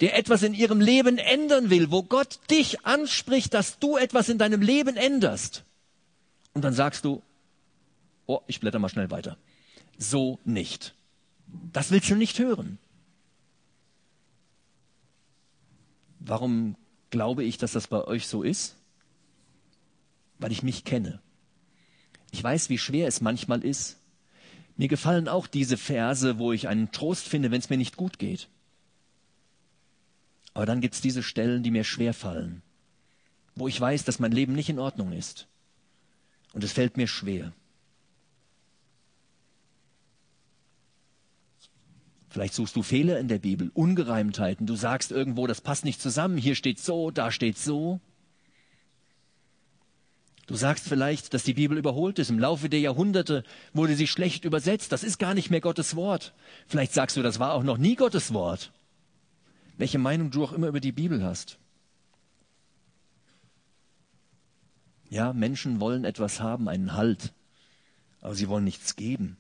der 0.01 0.17
etwas 0.17 0.43
in 0.43 0.55
ihrem 0.55 0.81
Leben 0.81 1.19
ändern 1.19 1.71
will, 1.71 1.91
wo 1.91 2.03
Gott 2.03 2.39
dich 2.51 2.85
anspricht, 2.85 3.55
dass 3.55 3.79
du 3.79 3.97
etwas 3.97 4.29
in 4.29 4.39
deinem 4.39 4.61
Leben 4.61 4.97
änderst. 4.97 5.65
Und 6.53 6.63
dann 6.63 6.75
sagst 6.75 7.05
du, 7.05 7.23
oh, 8.27 8.41
ich 8.47 8.61
blätter 8.61 8.79
mal 8.79 8.89
schnell 8.89 9.11
weiter. 9.11 9.37
So 9.99 10.39
nicht. 10.45 10.95
Das 11.73 11.91
willst 11.91 12.11
du 12.11 12.15
nicht 12.15 12.39
hören. 12.39 12.79
Warum 16.21 16.77
glaube 17.11 17.45
ich, 17.45 17.59
dass 17.59 17.73
das 17.73 17.89
bei 17.89 18.05
euch 18.05 18.27
so 18.27 18.43
ist? 18.43 18.77
Weil 20.39 20.53
ich 20.53 20.63
mich 20.63 20.85
kenne. 20.85 21.21
Ich 22.31 22.43
weiß, 22.43 22.69
wie 22.69 22.79
schwer 22.79 23.09
es 23.09 23.21
manchmal 23.21 23.65
ist. 23.65 23.99
Mir 24.77 24.89
gefallen 24.89 25.29
auch 25.29 25.47
diese 25.47 25.77
Verse, 25.77 26.39
wo 26.39 26.53
ich 26.53 26.69
einen 26.69 26.93
Trost 26.93 27.27
finde, 27.27 27.51
wenn 27.51 27.61
es 27.61 27.71
mir 27.71 27.79
nicht 27.79 27.97
gut 27.97 28.19
geht. 28.19 28.49
Aber 30.53 30.67
dann 30.67 30.81
gibt 30.81 30.95
es 30.95 31.01
diese 31.01 31.23
Stellen, 31.23 31.63
die 31.63 31.71
mir 31.71 31.85
schwer 31.85 32.15
fallen, 32.15 32.63
wo 33.55 33.69
ich 33.69 33.81
weiß, 33.81 34.05
dass 34.05 34.19
mein 34.19 34.33
Leben 34.33 34.55
nicht 34.55 34.69
in 34.69 34.79
Ordnung 34.79 35.13
ist. 35.13 35.47
Und 36.53 36.65
es 36.65 36.73
fällt 36.73 36.97
mir 36.97 37.07
schwer. 37.07 37.53
Vielleicht 42.37 42.53
suchst 42.53 42.77
du 42.77 42.83
Fehler 42.83 43.19
in 43.19 43.29
der 43.29 43.39
Bibel, 43.39 43.71
Ungereimtheiten. 43.73 44.67
Du 44.67 44.77
sagst 44.77 45.11
irgendwo, 45.11 45.47
das 45.47 45.63
passt 45.63 45.87
nicht 45.87 46.03
zusammen. 46.03 46.37
Hier 46.37 46.55
steht 46.55 46.79
so, 46.79 47.11
da 47.11 47.33
steht 47.33 47.57
so. 47.57 47.99
Du 50.47 50.55
sagst 50.55 50.87
vielleicht, 50.87 51.33
dass 51.33 51.45
die 51.45 51.55
Bibel 51.55 51.79
überholt 51.79 52.19
ist. 52.19 52.29
Im 52.29 52.39
Laufe 52.39 52.69
der 52.69 52.81
Jahrhunderte 52.81 53.43
wurde 53.73 53.97
sie 53.97 54.07
schlecht 54.07 54.45
übersetzt. 54.45 54.93
Das 54.93 55.03
ist 55.03 55.17
gar 55.17 55.33
nicht 55.33 55.49
mehr 55.49 55.63
Gottes 55.63 55.97
Wort. 55.97 56.35
Vielleicht 56.67 56.93
sagst 56.93 57.17
du, 57.17 57.23
das 57.23 57.39
war 57.39 57.55
auch 57.55 57.63
noch 57.63 57.79
nie 57.79 57.95
Gottes 57.95 58.35
Wort. 58.35 58.71
Welche 59.79 59.99
Meinung 59.99 60.31
du 60.31 60.45
auch 60.45 60.53
immer 60.53 60.69
über 60.69 60.81
die 60.81 60.93
Bibel 60.93 61.25
hast. 61.25 61.57
Ja, 65.09 65.33
Menschen 65.33 65.81
wollen 65.81 66.05
etwas 66.05 66.41
haben, 66.41 66.69
einen 66.69 66.93
Halt. 66.93 67.33
Aber 68.21 68.35
sie 68.35 68.51
wollen 68.51 68.65
nichts 68.65 68.95
geben. 68.95 69.39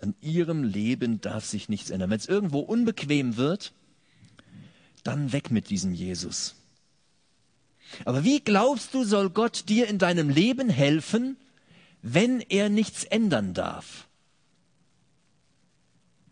An 0.00 0.14
ihrem 0.20 0.62
Leben 0.62 1.20
darf 1.20 1.44
sich 1.44 1.68
nichts 1.68 1.90
ändern. 1.90 2.10
Wenn 2.10 2.18
es 2.18 2.28
irgendwo 2.28 2.60
unbequem 2.60 3.36
wird, 3.36 3.72
dann 5.02 5.32
weg 5.32 5.50
mit 5.50 5.70
diesem 5.70 5.92
Jesus. 5.92 6.54
Aber 8.04 8.24
wie 8.24 8.40
glaubst 8.40 8.94
du, 8.94 9.04
soll 9.04 9.30
Gott 9.30 9.68
dir 9.68 9.88
in 9.88 9.98
deinem 9.98 10.28
Leben 10.28 10.68
helfen, 10.68 11.36
wenn 12.02 12.40
er 12.40 12.68
nichts 12.68 13.04
ändern 13.04 13.54
darf? 13.54 14.06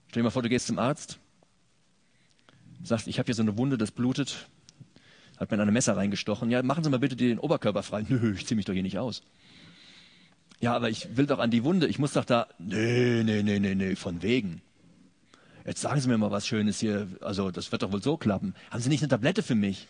Stell 0.08 0.20
dir 0.20 0.24
mal 0.24 0.30
vor, 0.30 0.42
du 0.42 0.48
gehst 0.48 0.66
zum 0.66 0.78
Arzt, 0.78 1.18
sagst, 2.82 3.06
ich 3.06 3.18
habe 3.18 3.26
hier 3.26 3.34
so 3.34 3.42
eine 3.42 3.58
Wunde, 3.58 3.78
das 3.78 3.90
blutet, 3.90 4.48
hat 5.36 5.50
mir 5.50 5.56
in 5.56 5.60
ein 5.60 5.72
Messer 5.72 5.96
reingestochen. 5.96 6.50
Ja, 6.50 6.62
machen 6.62 6.84
Sie 6.84 6.90
mal 6.90 6.98
bitte 6.98 7.16
den 7.16 7.38
Oberkörper 7.38 7.82
frei. 7.82 8.04
Nö, 8.08 8.34
ich 8.34 8.46
ziehe 8.46 8.56
mich 8.56 8.64
doch 8.64 8.72
hier 8.72 8.82
nicht 8.82 8.98
aus. 8.98 9.22
Ja, 10.60 10.74
aber 10.74 10.88
ich 10.88 11.16
will 11.16 11.26
doch 11.26 11.38
an 11.38 11.50
die 11.50 11.64
Wunde. 11.64 11.86
Ich 11.86 11.98
muss 11.98 12.14
doch 12.14 12.24
da. 12.24 12.48
Nee, 12.58 13.22
nee, 13.24 13.42
nee, 13.42 13.58
nee, 13.58 13.74
nee, 13.74 13.96
von 13.96 14.22
wegen. 14.22 14.62
Jetzt 15.64 15.80
sagen 15.80 16.00
Sie 16.00 16.08
mir 16.08 16.16
mal 16.16 16.30
was 16.30 16.46
Schönes 16.46 16.78
hier. 16.78 17.08
Also, 17.20 17.50
das 17.50 17.72
wird 17.72 17.82
doch 17.82 17.92
wohl 17.92 18.02
so 18.02 18.16
klappen. 18.16 18.54
Haben 18.70 18.80
Sie 18.80 18.88
nicht 18.88 19.02
eine 19.02 19.08
Tablette 19.08 19.42
für 19.42 19.54
mich? 19.54 19.86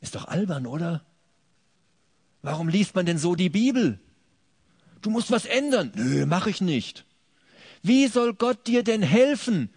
Ist 0.00 0.14
doch 0.14 0.26
albern, 0.26 0.66
oder? 0.66 1.02
Warum 2.42 2.68
liest 2.68 2.94
man 2.94 3.06
denn 3.06 3.18
so 3.18 3.36
die 3.36 3.50
Bibel? 3.50 4.00
Du 5.00 5.10
musst 5.10 5.30
was 5.30 5.44
ändern. 5.44 5.92
Nö, 5.94 6.26
mach 6.26 6.46
ich 6.46 6.60
nicht. 6.60 7.04
Wie 7.82 8.06
soll 8.08 8.34
Gott 8.34 8.66
dir 8.66 8.82
denn 8.82 9.02
helfen, 9.02 9.70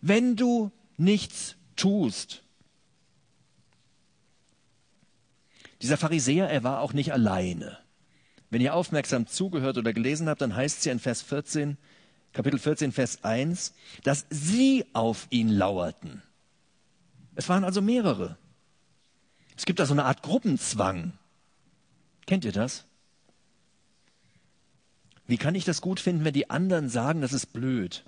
wenn 0.00 0.34
du 0.36 0.72
nichts 0.96 1.56
tust? 1.76 2.42
Dieser 5.82 5.96
Pharisäer, 5.96 6.48
er 6.48 6.64
war 6.64 6.80
auch 6.80 6.92
nicht 6.92 7.12
alleine. 7.12 7.78
Wenn 8.50 8.60
ihr 8.60 8.74
aufmerksam 8.74 9.26
zugehört 9.26 9.78
oder 9.78 9.92
gelesen 9.92 10.28
habt, 10.28 10.40
dann 10.40 10.56
heißt 10.56 10.78
es 10.78 10.84
ja 10.84 10.92
in 10.92 10.98
Vers 10.98 11.22
14, 11.22 11.76
Kapitel 12.32 12.58
14, 12.58 12.92
Vers 12.92 13.24
1, 13.24 13.74
dass 14.02 14.26
sie 14.30 14.86
auf 14.92 15.26
ihn 15.30 15.48
lauerten. 15.48 16.22
Es 17.34 17.48
waren 17.48 17.64
also 17.64 17.80
mehrere. 17.80 18.36
Es 19.56 19.64
gibt 19.64 19.78
da 19.80 19.86
so 19.86 19.92
eine 19.92 20.04
Art 20.04 20.22
Gruppenzwang. 20.22 21.12
Kennt 22.26 22.44
ihr 22.44 22.52
das? 22.52 22.84
Wie 25.26 25.36
kann 25.36 25.54
ich 25.54 25.64
das 25.64 25.80
gut 25.80 26.00
finden, 26.00 26.24
wenn 26.24 26.32
die 26.32 26.48
anderen 26.48 26.88
sagen, 26.88 27.20
das 27.20 27.32
ist 27.32 27.52
blöd? 27.52 28.04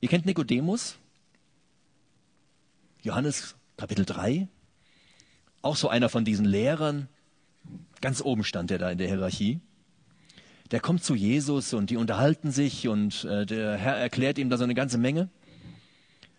Ihr 0.00 0.08
kennt 0.08 0.26
Nikodemus? 0.26 0.96
Johannes 3.02 3.56
Kapitel 3.76 4.04
3? 4.04 4.48
Auch 5.64 5.76
so 5.76 5.88
einer 5.88 6.10
von 6.10 6.26
diesen 6.26 6.44
Lehrern. 6.44 7.08
Ganz 8.02 8.20
oben 8.20 8.44
stand 8.44 8.70
er 8.70 8.76
da 8.76 8.90
in 8.90 8.98
der 8.98 9.08
Hierarchie. 9.08 9.60
Der 10.70 10.80
kommt 10.80 11.02
zu 11.02 11.14
Jesus 11.14 11.72
und 11.72 11.88
die 11.88 11.96
unterhalten 11.96 12.50
sich 12.50 12.86
und 12.86 13.24
äh, 13.24 13.46
der 13.46 13.78
Herr 13.78 13.96
erklärt 13.96 14.36
ihm 14.36 14.50
da 14.50 14.58
so 14.58 14.64
eine 14.64 14.74
ganze 14.74 14.98
Menge. 14.98 15.30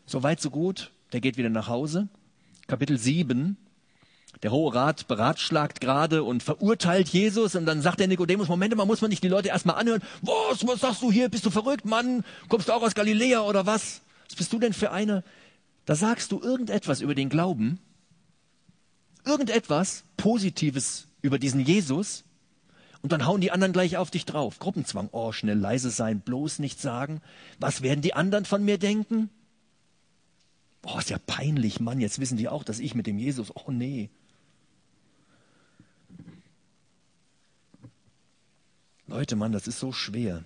So 0.05 0.21
weit, 0.21 0.39
so 0.41 0.51
gut. 0.51 0.91
Der 1.11 1.21
geht 1.21 1.37
wieder 1.37 1.49
nach 1.49 1.67
Hause. 1.67 2.07
Kapitel 2.67 2.99
7. 2.99 3.57
Der 4.43 4.51
Hohe 4.51 4.75
Rat 4.75 5.07
beratschlagt 5.07 5.81
gerade 5.81 6.23
und 6.23 6.43
verurteilt 6.43 7.09
Jesus 7.09 7.55
und 7.55 7.65
dann 7.65 7.81
sagt 7.81 7.99
der 7.99 8.07
Nikodemus, 8.07 8.47
Moment 8.47 8.75
mal, 8.75 8.85
muss 8.85 9.01
man 9.01 9.09
nicht 9.09 9.23
die 9.23 9.27
Leute 9.27 9.47
erstmal 9.47 9.77
anhören? 9.77 10.03
Was, 10.21 10.67
was 10.67 10.81
sagst 10.81 11.01
du 11.01 11.11
hier? 11.11 11.29
Bist 11.29 11.47
du 11.47 11.49
verrückt, 11.49 11.85
Mann? 11.85 12.23
Kommst 12.47 12.69
du 12.69 12.73
auch 12.73 12.83
aus 12.83 12.93
Galiläa 12.93 13.41
oder 13.41 13.65
was? 13.65 14.01
Was 14.27 14.35
bist 14.35 14.53
du 14.53 14.59
denn 14.59 14.73
für 14.73 14.91
einer? 14.91 15.23
Da 15.87 15.95
sagst 15.95 16.31
du 16.31 16.39
irgendetwas 16.39 17.01
über 17.01 17.15
den 17.15 17.29
Glauben, 17.29 17.79
irgendetwas 19.25 20.03
Positives 20.17 21.07
über 21.21 21.39
diesen 21.39 21.59
Jesus 21.59 22.23
Und 23.01 23.11
dann 23.11 23.27
hauen 23.27 23.39
die 23.39 23.51
anderen 23.51 23.71
gleich 23.71 23.97
auf 23.97 24.09
dich 24.09 24.25
drauf. 24.25 24.57
Gruppenzwang. 24.57 25.09
Oh, 25.11 25.31
schnell 25.31 25.59
leise 25.59 25.91
sein, 25.91 26.21
bloß 26.21 26.57
nichts 26.57 26.81
sagen. 26.81 27.21
Was 27.59 27.83
werden 27.83 28.01
die 28.01 28.15
anderen 28.15 28.45
von 28.45 28.65
mir 28.65 28.79
denken? 28.79 29.29
Oh, 30.83 30.97
ist 30.97 31.11
ja 31.11 31.19
peinlich, 31.19 31.79
Mann. 31.79 31.99
Jetzt 31.99 32.17
wissen 32.17 32.37
die 32.37 32.49
auch, 32.49 32.63
dass 32.63 32.79
ich 32.79 32.95
mit 32.95 33.05
dem 33.05 33.19
Jesus. 33.19 33.51
Oh, 33.55 33.69
nee. 33.69 34.09
Leute, 39.05 39.35
Mann, 39.35 39.51
das 39.51 39.67
ist 39.67 39.79
so 39.79 39.91
schwer. 39.91 40.43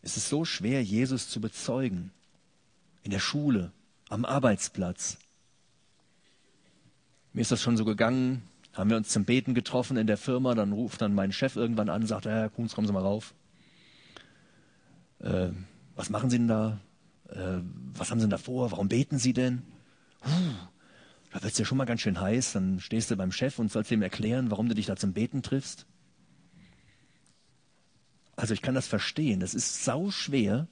Es 0.00 0.16
ist 0.16 0.30
so 0.30 0.46
schwer, 0.46 0.82
Jesus 0.82 1.28
zu 1.28 1.42
bezeugen. 1.42 2.10
In 3.02 3.10
der 3.10 3.18
Schule, 3.18 3.70
am 4.08 4.24
Arbeitsplatz. 4.24 5.18
Mir 7.36 7.42
ist 7.42 7.52
das 7.52 7.60
schon 7.60 7.76
so 7.76 7.84
gegangen, 7.84 8.40
haben 8.72 8.88
wir 8.88 8.96
uns 8.96 9.10
zum 9.10 9.26
Beten 9.26 9.52
getroffen 9.52 9.98
in 9.98 10.06
der 10.06 10.16
Firma, 10.16 10.54
dann 10.54 10.72
ruft 10.72 11.02
dann 11.02 11.14
mein 11.14 11.32
Chef 11.32 11.54
irgendwann 11.54 11.90
an, 11.90 12.06
sagt, 12.06 12.24
Herr 12.24 12.48
Kunz, 12.48 12.74
kommen 12.74 12.86
Sie 12.86 12.94
mal 12.94 13.02
rauf. 13.02 13.34
Äh, 15.18 15.50
was 15.96 16.08
machen 16.08 16.30
Sie 16.30 16.38
denn 16.38 16.48
da? 16.48 16.80
Äh, 17.28 17.58
was 17.92 18.10
haben 18.10 18.20
Sie 18.20 18.24
denn 18.24 18.30
da 18.30 18.38
vor? 18.38 18.70
Warum 18.70 18.88
beten 18.88 19.18
Sie 19.18 19.34
denn? 19.34 19.60
Puh, 20.22 20.30
da 21.30 21.42
wird 21.42 21.52
es 21.52 21.58
ja 21.58 21.66
schon 21.66 21.76
mal 21.76 21.84
ganz 21.84 22.00
schön 22.00 22.18
heiß. 22.18 22.54
Dann 22.54 22.80
stehst 22.80 23.10
du 23.10 23.16
beim 23.16 23.32
Chef 23.32 23.58
und 23.58 23.70
sollst 23.70 23.90
ihm 23.90 24.00
erklären, 24.00 24.50
warum 24.50 24.70
du 24.70 24.74
dich 24.74 24.86
da 24.86 24.96
zum 24.96 25.12
Beten 25.12 25.42
triffst. 25.42 25.84
Also 28.34 28.54
ich 28.54 28.62
kann 28.62 28.74
das 28.74 28.86
verstehen. 28.86 29.40
Das 29.40 29.52
ist 29.52 29.84
sau 29.84 30.10
schwer, 30.10 30.68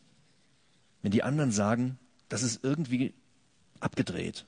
wenn 1.02 1.12
die 1.12 1.24
anderen 1.24 1.50
sagen, 1.50 1.98
das 2.30 2.42
ist 2.42 2.64
irgendwie 2.64 3.12
abgedreht. 3.80 4.46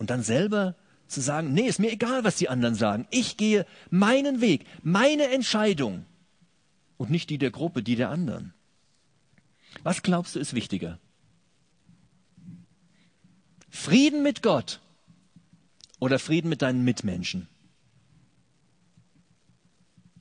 Und 0.00 0.10
dann 0.10 0.24
selber 0.24 0.74
zu 1.12 1.20
sagen, 1.20 1.52
nee, 1.52 1.66
ist 1.66 1.78
mir 1.78 1.92
egal, 1.92 2.24
was 2.24 2.36
die 2.36 2.48
anderen 2.48 2.74
sagen. 2.74 3.06
Ich 3.10 3.36
gehe 3.36 3.66
meinen 3.90 4.40
Weg, 4.40 4.66
meine 4.82 5.28
Entscheidung 5.28 6.04
und 6.96 7.10
nicht 7.10 7.30
die 7.30 7.38
der 7.38 7.50
Gruppe, 7.50 7.82
die 7.82 7.96
der 7.96 8.10
anderen. 8.10 8.54
Was 9.82 10.02
glaubst 10.02 10.34
du 10.34 10.40
ist 10.40 10.54
wichtiger? 10.54 10.98
Frieden 13.70 14.22
mit 14.22 14.42
Gott 14.42 14.80
oder 15.98 16.18
Frieden 16.18 16.48
mit 16.48 16.60
deinen 16.60 16.84
Mitmenschen? 16.84 17.48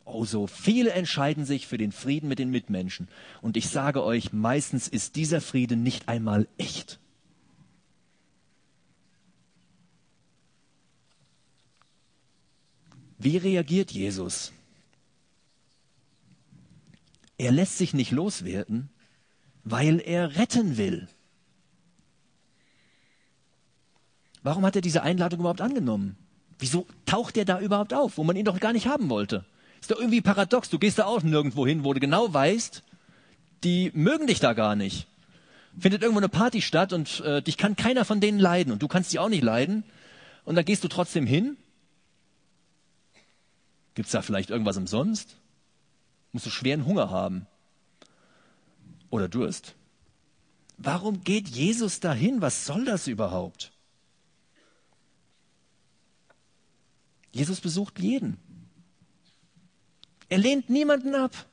Oh, 0.06 0.26
so 0.26 0.48
viele 0.48 0.92
entscheiden 0.92 1.46
sich 1.46 1.68
für 1.68 1.78
den 1.78 1.92
Frieden 1.92 2.30
mit 2.30 2.40
den 2.40 2.50
Mitmenschen. 2.50 3.10
Und 3.42 3.58
ich 3.58 3.70
sage 3.70 4.04
euch, 4.04 4.34
meistens 4.34 4.88
ist 4.88 5.16
dieser 5.16 5.42
Friede 5.42 5.76
nicht 5.76 6.08
einmal 6.08 6.48
echt. 6.58 7.01
Wie 13.24 13.38
reagiert 13.38 13.92
Jesus? 13.92 14.52
Er 17.38 17.52
lässt 17.52 17.78
sich 17.78 17.94
nicht 17.94 18.10
loswerden, 18.10 18.90
weil 19.64 20.00
er 20.00 20.38
retten 20.38 20.78
will. 20.78 21.08
Warum 24.42 24.66
hat 24.66 24.76
er 24.76 24.82
diese 24.82 25.04
Einladung 25.04 25.42
überhaupt 25.42 25.62
angenommen? 25.62 26.18
Wieso 26.58 26.88
taucht 27.06 27.38
er 27.38 27.46
da 27.46 27.60
überhaupt 27.60 27.94
auf, 27.94 28.18
wo 28.18 28.24
man 28.24 28.36
ihn 28.36 28.46
doch 28.46 28.60
gar 28.60 28.74
nicht 28.74 28.88
haben 28.88 29.10
wollte? 29.10 29.46
Ist 29.80 29.92
doch 29.92 30.00
irgendwie 30.00 30.22
paradox. 30.22 30.72
Du 30.72 30.80
gehst 30.80 30.98
da 30.98 31.06
auch 31.06 31.22
nirgendwo 31.22 31.68
hin, 31.68 31.84
wo 31.84 31.94
du 31.94 32.00
genau 32.00 32.34
weißt, 32.34 32.82
die 33.64 33.92
mögen 33.94 34.26
dich 34.26 34.40
da 34.40 34.54
gar 34.54 34.76
nicht. 34.76 35.06
Findet 35.80 36.02
irgendwo 36.02 36.20
eine 36.22 36.30
Party 36.30 36.64
statt 36.64 36.92
und 36.92 37.20
äh, 37.20 37.44
dich 37.44 37.58
kann 37.58 37.76
keiner 37.76 38.04
von 38.04 38.20
denen 38.20 38.40
leiden 38.40 38.74
und 38.74 38.82
du 38.82 38.88
kannst 38.88 39.12
sie 39.12 39.20
auch 39.20 39.30
nicht 39.30 39.44
leiden. 39.44 39.84
Und 40.44 40.56
dann 40.56 40.66
gehst 40.66 40.84
du 40.84 40.88
trotzdem 40.88 41.28
hin 41.28 41.58
Gibt 43.94 44.08
es 44.08 44.12
da 44.12 44.22
vielleicht 44.22 44.50
irgendwas 44.50 44.78
umsonst? 44.78 45.38
Musst 46.32 46.46
du 46.46 46.50
schweren 46.50 46.86
Hunger 46.86 47.10
haben 47.10 47.48
oder 49.10 49.28
Durst? 49.28 49.76
Warum 50.78 51.24
geht 51.24 51.48
Jesus 51.50 52.00
dahin? 52.00 52.42
Was 52.42 52.66
soll 52.66 52.86
das 52.86 53.08
überhaupt? 53.08 53.72
Jesus 57.32 57.62
besucht 57.62 58.00
jeden. 58.00 58.38
Er 60.30 60.38
lehnt 60.38 60.70
niemanden 60.70 61.14
ab. 61.14 61.46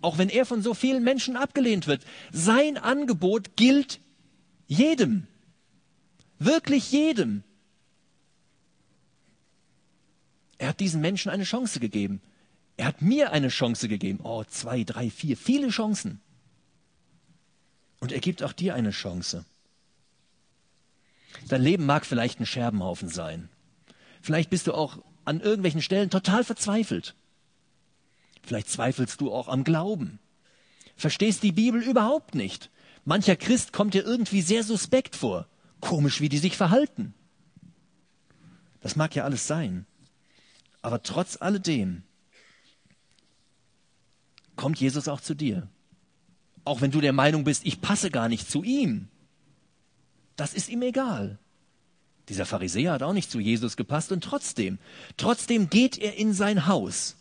Auch 0.00 0.18
wenn 0.18 0.28
er 0.28 0.46
von 0.46 0.62
so 0.62 0.74
vielen 0.74 1.02
Menschen 1.02 1.36
abgelehnt 1.36 1.86
wird. 1.86 2.04
Sein 2.30 2.76
Angebot 2.78 3.56
gilt 3.56 4.00
jedem. 4.66 5.26
Wirklich 6.38 6.92
jedem. 6.92 7.42
Er 10.58 10.68
hat 10.68 10.80
diesen 10.80 11.00
Menschen 11.00 11.30
eine 11.30 11.44
Chance 11.44 11.80
gegeben. 11.80 12.20
Er 12.76 12.86
hat 12.86 13.02
mir 13.02 13.32
eine 13.32 13.48
Chance 13.48 13.88
gegeben. 13.88 14.20
Oh, 14.22 14.44
zwei, 14.44 14.84
drei, 14.84 15.10
vier, 15.10 15.36
viele 15.36 15.68
Chancen. 15.68 16.20
Und 18.00 18.12
er 18.12 18.20
gibt 18.20 18.42
auch 18.42 18.52
dir 18.52 18.74
eine 18.74 18.90
Chance. 18.90 19.44
Dein 21.48 21.62
Leben 21.62 21.86
mag 21.86 22.06
vielleicht 22.06 22.40
ein 22.40 22.46
Scherbenhaufen 22.46 23.08
sein. 23.08 23.48
Vielleicht 24.20 24.50
bist 24.50 24.66
du 24.66 24.74
auch 24.74 24.98
an 25.24 25.40
irgendwelchen 25.40 25.82
Stellen 25.82 26.10
total 26.10 26.44
verzweifelt. 26.44 27.14
Vielleicht 28.42 28.70
zweifelst 28.70 29.20
du 29.20 29.32
auch 29.32 29.48
am 29.48 29.64
Glauben. 29.64 30.18
Verstehst 30.96 31.42
die 31.42 31.52
Bibel 31.52 31.82
überhaupt 31.82 32.34
nicht. 32.34 32.70
Mancher 33.04 33.36
Christ 33.36 33.72
kommt 33.72 33.94
dir 33.94 34.04
irgendwie 34.04 34.42
sehr 34.42 34.64
suspekt 34.64 35.16
vor. 35.16 35.46
Komisch, 35.80 36.20
wie 36.20 36.28
die 36.28 36.38
sich 36.38 36.56
verhalten. 36.56 37.14
Das 38.80 38.96
mag 38.96 39.14
ja 39.14 39.24
alles 39.24 39.46
sein. 39.46 39.86
Aber 40.82 41.02
trotz 41.02 41.40
alledem 41.40 42.02
kommt 44.56 44.80
Jesus 44.80 45.08
auch 45.08 45.20
zu 45.20 45.34
dir. 45.34 45.68
Auch 46.64 46.80
wenn 46.80 46.90
du 46.90 47.00
der 47.00 47.12
Meinung 47.12 47.44
bist, 47.44 47.64
ich 47.64 47.80
passe 47.80 48.10
gar 48.10 48.28
nicht 48.28 48.50
zu 48.50 48.62
ihm. 48.62 49.08
Das 50.36 50.54
ist 50.54 50.68
ihm 50.68 50.82
egal. 50.82 51.38
Dieser 52.28 52.44
Pharisäer 52.44 52.92
hat 52.92 53.02
auch 53.02 53.14
nicht 53.14 53.30
zu 53.30 53.40
Jesus 53.40 53.76
gepasst 53.76 54.12
und 54.12 54.22
trotzdem, 54.22 54.78
trotzdem 55.16 55.70
geht 55.70 55.96
er 55.96 56.16
in 56.16 56.34
sein 56.34 56.66
Haus 56.66 57.16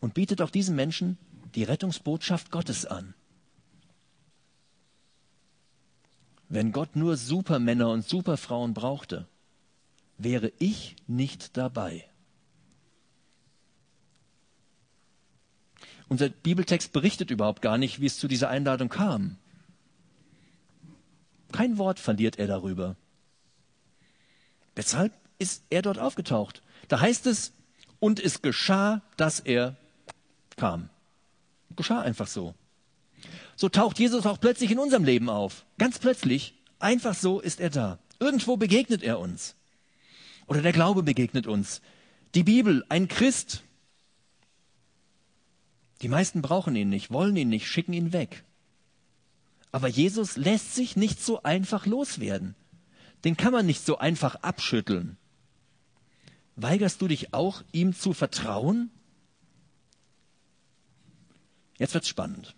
und 0.00 0.14
bietet 0.14 0.42
auch 0.42 0.50
diesen 0.50 0.74
Menschen 0.74 1.16
die 1.54 1.62
Rettungsbotschaft 1.62 2.50
Gottes 2.50 2.86
an. 2.86 3.14
Wenn 6.48 6.72
Gott 6.72 6.96
nur 6.96 7.16
Supermänner 7.16 7.90
und 7.90 8.08
Superfrauen 8.08 8.74
brauchte, 8.74 9.28
wäre 10.16 10.52
ich 10.58 10.96
nicht 11.06 11.56
dabei. 11.56 12.07
Unser 16.08 16.30
Bibeltext 16.30 16.92
berichtet 16.92 17.30
überhaupt 17.30 17.62
gar 17.62 17.78
nicht, 17.78 18.00
wie 18.00 18.06
es 18.06 18.18
zu 18.18 18.28
dieser 18.28 18.48
Einladung 18.48 18.88
kam. 18.88 19.36
Kein 21.52 21.78
Wort 21.78 21.98
verliert 21.98 22.38
er 22.38 22.46
darüber. 22.46 22.96
Weshalb 24.74 25.12
ist 25.38 25.64
er 25.70 25.82
dort 25.82 25.98
aufgetaucht? 25.98 26.62
Da 26.88 27.00
heißt 27.00 27.26
es, 27.26 27.52
und 28.00 28.20
es 28.20 28.42
geschah, 28.42 29.02
dass 29.16 29.40
er 29.40 29.76
kam. 30.56 30.88
Geschah 31.76 32.00
einfach 32.00 32.26
so. 32.26 32.54
So 33.56 33.68
taucht 33.68 33.98
Jesus 33.98 34.24
auch 34.26 34.40
plötzlich 34.40 34.70
in 34.70 34.78
unserem 34.78 35.04
Leben 35.04 35.28
auf. 35.28 35.64
Ganz 35.78 35.98
plötzlich, 35.98 36.54
einfach 36.78 37.14
so 37.14 37.40
ist 37.40 37.60
er 37.60 37.70
da. 37.70 37.98
Irgendwo 38.20 38.56
begegnet 38.56 39.02
er 39.02 39.18
uns. 39.18 39.56
Oder 40.46 40.62
der 40.62 40.72
Glaube 40.72 41.02
begegnet 41.02 41.46
uns. 41.46 41.82
Die 42.34 42.44
Bibel, 42.44 42.84
ein 42.88 43.08
Christ, 43.08 43.64
die 46.02 46.08
meisten 46.08 46.42
brauchen 46.42 46.76
ihn 46.76 46.88
nicht, 46.88 47.10
wollen 47.10 47.36
ihn 47.36 47.48
nicht, 47.48 47.66
schicken 47.66 47.92
ihn 47.92 48.12
weg. 48.12 48.44
Aber 49.72 49.88
Jesus 49.88 50.36
lässt 50.36 50.74
sich 50.74 50.96
nicht 50.96 51.22
so 51.22 51.42
einfach 51.42 51.86
loswerden. 51.86 52.54
Den 53.24 53.36
kann 53.36 53.52
man 53.52 53.66
nicht 53.66 53.84
so 53.84 53.98
einfach 53.98 54.36
abschütteln. 54.36 55.16
Weigerst 56.56 57.02
du 57.02 57.08
dich 57.08 57.34
auch, 57.34 57.62
ihm 57.72 57.94
zu 57.94 58.12
vertrauen? 58.12 58.90
Jetzt 61.78 61.94
wird's 61.94 62.08
spannend. 62.08 62.54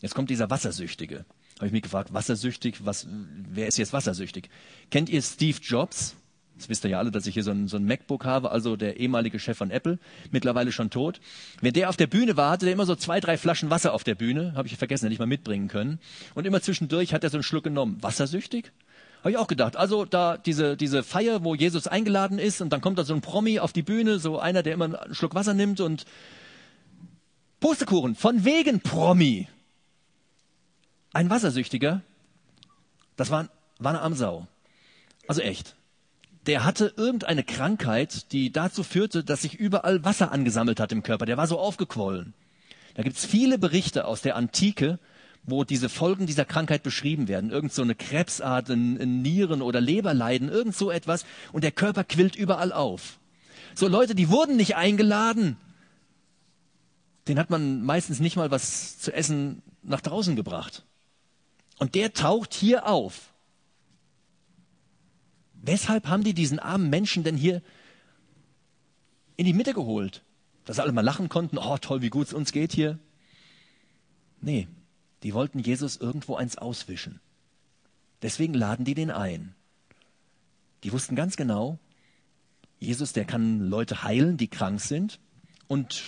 Jetzt 0.00 0.14
kommt 0.14 0.30
dieser 0.30 0.50
Wassersüchtige. 0.50 1.24
Habe 1.56 1.66
ich 1.66 1.72
mich 1.72 1.82
gefragt, 1.82 2.14
wassersüchtig, 2.14 2.86
was, 2.86 3.06
wer 3.10 3.68
ist 3.68 3.76
jetzt 3.76 3.92
wassersüchtig? 3.92 4.48
Kennt 4.90 5.10
ihr 5.10 5.20
Steve 5.20 5.58
Jobs? 5.60 6.16
Das 6.60 6.68
wisst 6.68 6.84
ihr 6.84 6.90
ja 6.90 6.98
alle, 6.98 7.10
dass 7.10 7.26
ich 7.26 7.32
hier 7.32 7.42
so 7.42 7.52
ein, 7.52 7.68
so 7.68 7.78
ein 7.78 7.86
MacBook 7.86 8.26
habe, 8.26 8.50
also 8.50 8.76
der 8.76 9.00
ehemalige 9.00 9.38
Chef 9.38 9.56
von 9.56 9.70
Apple, 9.70 9.98
mittlerweile 10.30 10.72
schon 10.72 10.90
tot. 10.90 11.18
Wenn 11.62 11.72
der 11.72 11.88
auf 11.88 11.96
der 11.96 12.06
Bühne 12.06 12.36
war, 12.36 12.50
hatte 12.50 12.66
der 12.66 12.74
immer 12.74 12.84
so 12.84 12.94
zwei, 12.96 13.18
drei 13.18 13.38
Flaschen 13.38 13.70
Wasser 13.70 13.94
auf 13.94 14.04
der 14.04 14.14
Bühne, 14.14 14.52
habe 14.54 14.68
ich 14.68 14.76
vergessen, 14.76 15.08
nicht 15.08 15.18
mal 15.18 15.24
mitbringen 15.24 15.68
können. 15.68 16.00
Und 16.34 16.46
immer 16.46 16.60
zwischendurch 16.60 17.14
hat 17.14 17.24
er 17.24 17.30
so 17.30 17.38
einen 17.38 17.44
Schluck 17.44 17.64
genommen. 17.64 17.96
Wassersüchtig? 18.02 18.72
Habe 19.20 19.30
ich 19.30 19.36
auch 19.38 19.46
gedacht. 19.46 19.76
Also 19.76 20.04
da 20.04 20.36
diese, 20.36 20.76
diese 20.76 21.02
Feier, 21.02 21.44
wo 21.44 21.54
Jesus 21.54 21.86
eingeladen 21.86 22.38
ist 22.38 22.60
und 22.60 22.70
dann 22.74 22.82
kommt 22.82 22.98
da 22.98 23.04
so 23.04 23.14
ein 23.14 23.22
Promi 23.22 23.58
auf 23.58 23.72
die 23.72 23.82
Bühne, 23.82 24.18
so 24.18 24.38
einer, 24.38 24.62
der 24.62 24.74
immer 24.74 24.84
einen 24.84 25.14
Schluck 25.14 25.34
Wasser 25.34 25.54
nimmt 25.54 25.80
und 25.80 26.04
Pustekuchen, 27.60 28.16
von 28.16 28.44
wegen 28.44 28.80
Promi. 28.80 29.48
Ein 31.14 31.30
Wassersüchtiger, 31.30 32.02
das 33.16 33.30
war, 33.30 33.48
war 33.78 33.92
eine 33.92 34.02
Amsau. 34.02 34.46
Also 35.26 35.40
echt 35.40 35.74
der 36.50 36.64
hatte 36.64 36.92
irgendeine 36.96 37.44
Krankheit, 37.44 38.32
die 38.32 38.50
dazu 38.50 38.82
führte, 38.82 39.22
dass 39.22 39.42
sich 39.42 39.54
überall 39.54 40.04
Wasser 40.04 40.32
angesammelt 40.32 40.80
hat 40.80 40.90
im 40.90 41.04
Körper. 41.04 41.24
Der 41.24 41.36
war 41.36 41.46
so 41.46 41.60
aufgequollen. 41.60 42.34
Da 42.94 43.04
gibt's 43.04 43.24
viele 43.24 43.56
Berichte 43.56 44.04
aus 44.04 44.20
der 44.20 44.34
Antike, 44.34 44.98
wo 45.44 45.62
diese 45.62 45.88
Folgen 45.88 46.26
dieser 46.26 46.44
Krankheit 46.44 46.82
beschrieben 46.82 47.28
werden. 47.28 47.50
Irgend 47.50 47.72
so 47.72 47.82
eine 47.82 47.94
Krebsart, 47.94 48.68
ein, 48.68 49.00
ein 49.00 49.22
Nieren- 49.22 49.62
oder 49.62 49.80
Leberleiden, 49.80 50.48
irgend 50.48 50.74
so 50.74 50.90
etwas. 50.90 51.24
Und 51.52 51.62
der 51.62 51.70
Körper 51.70 52.02
quillt 52.02 52.34
überall 52.34 52.72
auf. 52.72 53.20
So 53.76 53.86
Leute, 53.86 54.16
die 54.16 54.28
wurden 54.28 54.56
nicht 54.56 54.74
eingeladen. 54.74 55.56
Den 57.28 57.38
hat 57.38 57.50
man 57.50 57.84
meistens 57.84 58.18
nicht 58.18 58.34
mal 58.34 58.50
was 58.50 58.98
zu 58.98 59.14
essen 59.14 59.62
nach 59.84 60.00
draußen 60.00 60.34
gebracht. 60.34 60.84
Und 61.78 61.94
der 61.94 62.12
taucht 62.12 62.54
hier 62.54 62.88
auf. 62.88 63.29
Weshalb 65.62 66.08
haben 66.08 66.24
die 66.24 66.34
diesen 66.34 66.58
armen 66.58 66.90
Menschen 66.90 67.22
denn 67.22 67.36
hier 67.36 67.62
in 69.36 69.44
die 69.44 69.52
Mitte 69.52 69.74
geholt? 69.74 70.22
Dass 70.64 70.78
alle 70.78 70.92
mal 70.92 71.02
lachen 71.02 71.28
konnten, 71.28 71.58
oh 71.58 71.78
toll, 71.78 72.02
wie 72.02 72.10
gut 72.10 72.28
es 72.28 72.32
uns 72.32 72.52
geht 72.52 72.72
hier. 72.72 72.98
Nee, 74.40 74.68
die 75.22 75.34
wollten 75.34 75.58
Jesus 75.58 75.96
irgendwo 75.96 76.36
eins 76.36 76.56
auswischen. 76.56 77.20
Deswegen 78.22 78.54
laden 78.54 78.84
die 78.84 78.94
den 78.94 79.10
ein. 79.10 79.54
Die 80.82 80.92
wussten 80.92 81.14
ganz 81.14 81.36
genau, 81.36 81.78
Jesus, 82.78 83.12
der 83.12 83.26
kann 83.26 83.60
Leute 83.60 84.02
heilen, 84.02 84.38
die 84.38 84.48
krank 84.48 84.80
sind. 84.80 85.20
Und 85.68 86.02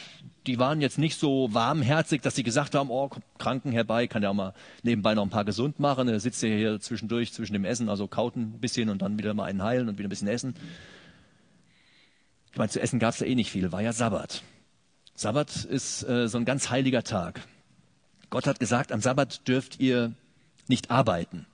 die 0.47 0.59
waren 0.59 0.81
jetzt 0.81 0.99
nicht 0.99 1.19
so 1.19 1.53
warmherzig, 1.53 2.23
dass 2.23 2.35
sie 2.35 2.43
gesagt 2.43 2.75
haben, 2.75 2.91
oh, 2.91 3.11
Kranken 3.39 3.73
herbei, 3.73 4.07
kann 4.07 4.23
ja 4.23 4.31
auch 4.31 4.35
mal 4.35 4.55
nebenbei 4.83 5.15
noch 5.15 5.23
ein 5.23 5.31
paar 5.31 5.45
gesund 5.45 5.79
machen. 5.79 6.09
Er 6.09 6.21
sitzt 6.21 6.43
ja 6.43 6.49
hier 6.49 6.81
zwischendurch, 6.81 7.33
zwischen 7.33 7.53
dem 7.53 7.65
Essen, 7.65 7.89
also 7.89 8.09
kaut 8.09 8.37
ein 8.37 8.59
bisschen 8.61 8.89
und 8.89 9.03
dann 9.03 9.19
wieder 9.19 9.35
mal 9.35 9.45
einen 9.45 9.63
heilen 9.63 9.89
und 9.89 9.99
wieder 9.99 10.09
ein 10.09 10.11
bisschen 10.11 10.29
essen. 10.29 10.55
Ich 12.51 12.59
meine, 12.59 12.71
zu 12.71 12.81
essen 12.81 12.99
gab 12.99 13.15
es 13.15 13.21
ja 13.21 13.27
eh 13.27 13.35
nicht 13.35 13.51
viel, 13.51 13.73
war 13.73 13.81
ja 13.81 13.93
Sabbat. 13.93 14.43
Sabbat 15.15 15.65
ist 15.65 16.03
äh, 16.09 16.29
so 16.29 16.39
ein 16.39 16.45
ganz 16.45 16.71
heiliger 16.71 17.03
Tag. 17.03 17.41
Gott 18.31 18.47
hat 18.47 18.61
gesagt, 18.61 18.93
am 18.93 19.01
Sabbat 19.01 19.47
dürft 19.47 19.79
ihr 19.79 20.13
nicht 20.67 20.91
arbeiten. 20.91 21.47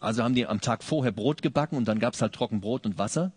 Also 0.00 0.22
haben 0.22 0.34
die 0.34 0.46
am 0.46 0.60
Tag 0.60 0.82
vorher 0.82 1.12
Brot 1.12 1.42
gebacken 1.42 1.76
und 1.76 1.86
dann 1.86 1.98
gab 1.98 2.14
es 2.14 2.22
halt 2.22 2.32
Trockenbrot 2.32 2.86
und 2.86 2.98
Wasser. 2.98 3.32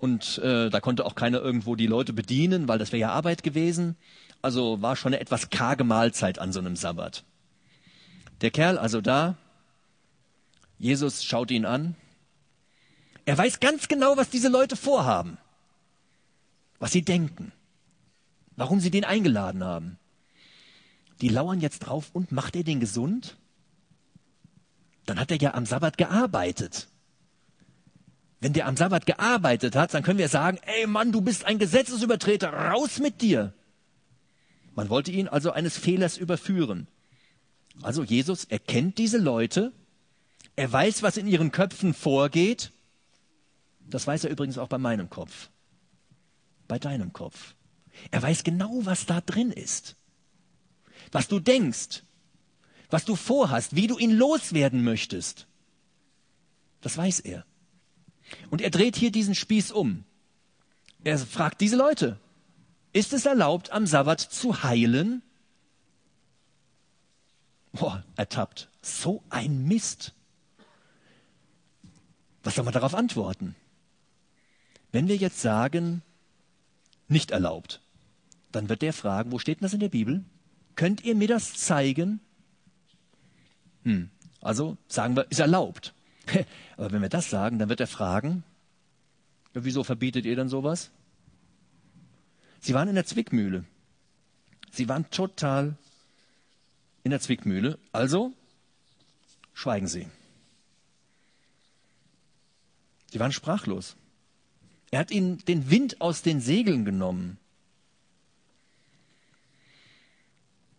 Und 0.00 0.38
äh, 0.38 0.70
da 0.70 0.80
konnte 0.80 1.04
auch 1.04 1.14
keiner 1.14 1.40
irgendwo 1.40 1.76
die 1.76 1.86
Leute 1.86 2.14
bedienen, 2.14 2.68
weil 2.68 2.78
das 2.78 2.90
wäre 2.90 3.00
ja 3.00 3.12
Arbeit 3.12 3.42
gewesen. 3.42 3.96
Also 4.40 4.80
war 4.80 4.96
schon 4.96 5.12
eine 5.12 5.20
etwas 5.20 5.50
karge 5.50 5.84
Mahlzeit 5.84 6.38
an 6.38 6.52
so 6.52 6.58
einem 6.58 6.74
Sabbat. 6.74 7.22
Der 8.40 8.50
Kerl 8.50 8.78
also 8.78 9.02
da, 9.02 9.36
Jesus 10.78 11.22
schaut 11.22 11.50
ihn 11.50 11.66
an. 11.66 11.94
Er 13.26 13.36
weiß 13.36 13.60
ganz 13.60 13.88
genau, 13.88 14.16
was 14.16 14.30
diese 14.30 14.48
Leute 14.48 14.76
vorhaben, 14.76 15.36
was 16.78 16.92
sie 16.92 17.02
denken, 17.02 17.52
warum 18.56 18.80
sie 18.80 18.90
den 18.90 19.04
eingeladen 19.04 19.62
haben. 19.62 19.98
Die 21.20 21.28
lauern 21.28 21.60
jetzt 21.60 21.80
drauf 21.80 22.08
und 22.14 22.32
macht 22.32 22.56
er 22.56 22.64
den 22.64 22.80
gesund? 22.80 23.36
Dann 25.04 25.20
hat 25.20 25.30
er 25.30 25.36
ja 25.36 25.52
am 25.52 25.66
Sabbat 25.66 25.98
gearbeitet. 25.98 26.88
Wenn 28.40 28.54
der 28.54 28.66
am 28.66 28.76
Sabbat 28.76 29.04
gearbeitet 29.04 29.76
hat, 29.76 29.92
dann 29.92 30.02
können 30.02 30.18
wir 30.18 30.28
sagen, 30.28 30.58
ey 30.62 30.86
Mann, 30.86 31.12
du 31.12 31.20
bist 31.20 31.44
ein 31.44 31.58
Gesetzesübertreter, 31.58 32.52
raus 32.52 32.98
mit 32.98 33.20
dir. 33.20 33.52
Man 34.74 34.88
wollte 34.88 35.10
ihn 35.10 35.28
also 35.28 35.50
eines 35.52 35.76
Fehlers 35.76 36.16
überführen. 36.16 36.86
Also 37.82 38.02
Jesus 38.02 38.44
erkennt 38.44 38.98
diese 38.98 39.18
Leute, 39.18 39.72
er 40.56 40.72
weiß, 40.72 41.02
was 41.02 41.16
in 41.16 41.26
ihren 41.26 41.52
Köpfen 41.52 41.94
vorgeht. 41.94 42.72
Das 43.88 44.06
weiß 44.06 44.24
er 44.24 44.30
übrigens 44.30 44.58
auch 44.58 44.68
bei 44.68 44.78
meinem 44.78 45.10
Kopf, 45.10 45.50
bei 46.68 46.78
deinem 46.78 47.12
Kopf. 47.12 47.54
Er 48.10 48.22
weiß 48.22 48.44
genau, 48.44 48.80
was 48.84 49.06
da 49.06 49.20
drin 49.20 49.50
ist, 49.50 49.96
was 51.12 51.28
du 51.28 51.40
denkst, 51.40 52.04
was 52.88 53.04
du 53.04 53.16
vorhast, 53.16 53.76
wie 53.76 53.86
du 53.86 53.98
ihn 53.98 54.12
loswerden 54.12 54.82
möchtest. 54.82 55.46
Das 56.80 56.96
weiß 56.96 57.20
er. 57.20 57.44
Und 58.50 58.60
er 58.60 58.70
dreht 58.70 58.96
hier 58.96 59.10
diesen 59.10 59.34
Spieß 59.34 59.72
um. 59.72 60.04
Er 61.04 61.18
fragt 61.18 61.60
diese 61.60 61.76
Leute, 61.76 62.18
ist 62.92 63.12
es 63.12 63.26
erlaubt, 63.26 63.70
am 63.70 63.86
Sabbat 63.86 64.20
zu 64.20 64.62
heilen? 64.62 65.22
Boah, 67.72 68.04
ertappt. 68.16 68.68
So 68.82 69.22
ein 69.30 69.64
Mist. 69.64 70.12
Was 72.42 72.54
soll 72.54 72.64
man 72.64 72.74
darauf 72.74 72.94
antworten? 72.94 73.54
Wenn 74.92 75.08
wir 75.08 75.16
jetzt 75.16 75.40
sagen, 75.40 76.02
nicht 77.06 77.30
erlaubt, 77.30 77.80
dann 78.50 78.68
wird 78.68 78.82
der 78.82 78.92
fragen, 78.92 79.30
wo 79.30 79.38
steht 79.38 79.60
denn 79.60 79.66
das 79.66 79.74
in 79.74 79.80
der 79.80 79.88
Bibel? 79.88 80.24
Könnt 80.74 81.04
ihr 81.04 81.14
mir 81.14 81.28
das 81.28 81.54
zeigen? 81.54 82.20
Hm, 83.84 84.10
also 84.40 84.76
sagen 84.88 85.16
wir, 85.16 85.30
ist 85.30 85.40
erlaubt. 85.40 85.94
Aber 86.76 86.92
wenn 86.92 87.02
wir 87.02 87.08
das 87.08 87.30
sagen, 87.30 87.58
dann 87.58 87.68
wird 87.68 87.80
er 87.80 87.86
fragen, 87.86 88.44
wieso 89.52 89.84
verbietet 89.84 90.24
ihr 90.24 90.36
dann 90.36 90.48
sowas? 90.48 90.90
Sie 92.60 92.74
waren 92.74 92.88
in 92.88 92.94
der 92.94 93.06
Zwickmühle. 93.06 93.64
Sie 94.70 94.88
waren 94.88 95.10
total 95.10 95.76
in 97.02 97.10
der 97.10 97.20
Zwickmühle. 97.20 97.78
Also 97.92 98.32
schweigen 99.54 99.88
sie. 99.88 100.06
Sie 103.10 103.18
waren 103.18 103.32
sprachlos. 103.32 103.96
Er 104.90 105.00
hat 105.00 105.10
ihnen 105.10 105.38
den 105.44 105.70
Wind 105.70 106.00
aus 106.00 106.22
den 106.22 106.40
Segeln 106.40 106.84
genommen. 106.84 107.38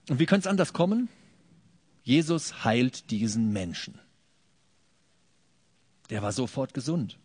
Und 0.09 0.19
wie 0.19 0.25
könnte 0.25 0.47
es 0.47 0.51
anders 0.51 0.73
kommen? 0.73 1.09
Jesus 2.03 2.63
heilt 2.63 3.11
diesen 3.11 3.53
Menschen. 3.53 4.00
Der 6.11 6.21
war 6.21 6.33
sofort 6.33 6.73
gesund. 6.73 7.17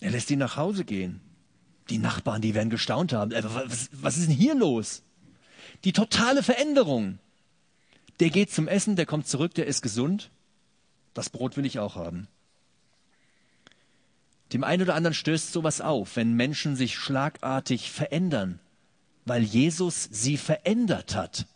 Er 0.00 0.12
lässt 0.12 0.30
ihn 0.30 0.38
nach 0.38 0.56
Hause 0.56 0.84
gehen. 0.84 1.20
Die 1.90 1.98
Nachbarn, 1.98 2.40
die 2.40 2.54
werden 2.54 2.70
gestaunt 2.70 3.12
haben. 3.12 3.32
Äh, 3.32 3.42
was, 3.42 3.90
was 3.92 4.16
ist 4.16 4.28
denn 4.28 4.36
hier 4.36 4.54
los? 4.54 5.02
Die 5.84 5.92
totale 5.92 6.42
Veränderung. 6.42 7.18
Der 8.20 8.30
geht 8.30 8.50
zum 8.50 8.68
Essen, 8.68 8.94
der 8.94 9.06
kommt 9.06 9.26
zurück, 9.26 9.54
der 9.54 9.66
ist 9.66 9.82
gesund. 9.82 10.30
Das 11.14 11.30
Brot 11.30 11.56
will 11.56 11.66
ich 11.66 11.80
auch 11.80 11.96
haben. 11.96 12.28
Dem 14.52 14.62
einen 14.64 14.82
oder 14.82 14.94
anderen 14.94 15.14
stößt 15.14 15.52
sowas 15.52 15.80
auf, 15.80 16.16
wenn 16.16 16.34
Menschen 16.34 16.76
sich 16.76 16.96
schlagartig 16.96 17.90
verändern, 17.90 18.60
weil 19.24 19.42
Jesus 19.42 20.08
sie 20.10 20.36
verändert 20.36 21.14
hat. 21.16 21.46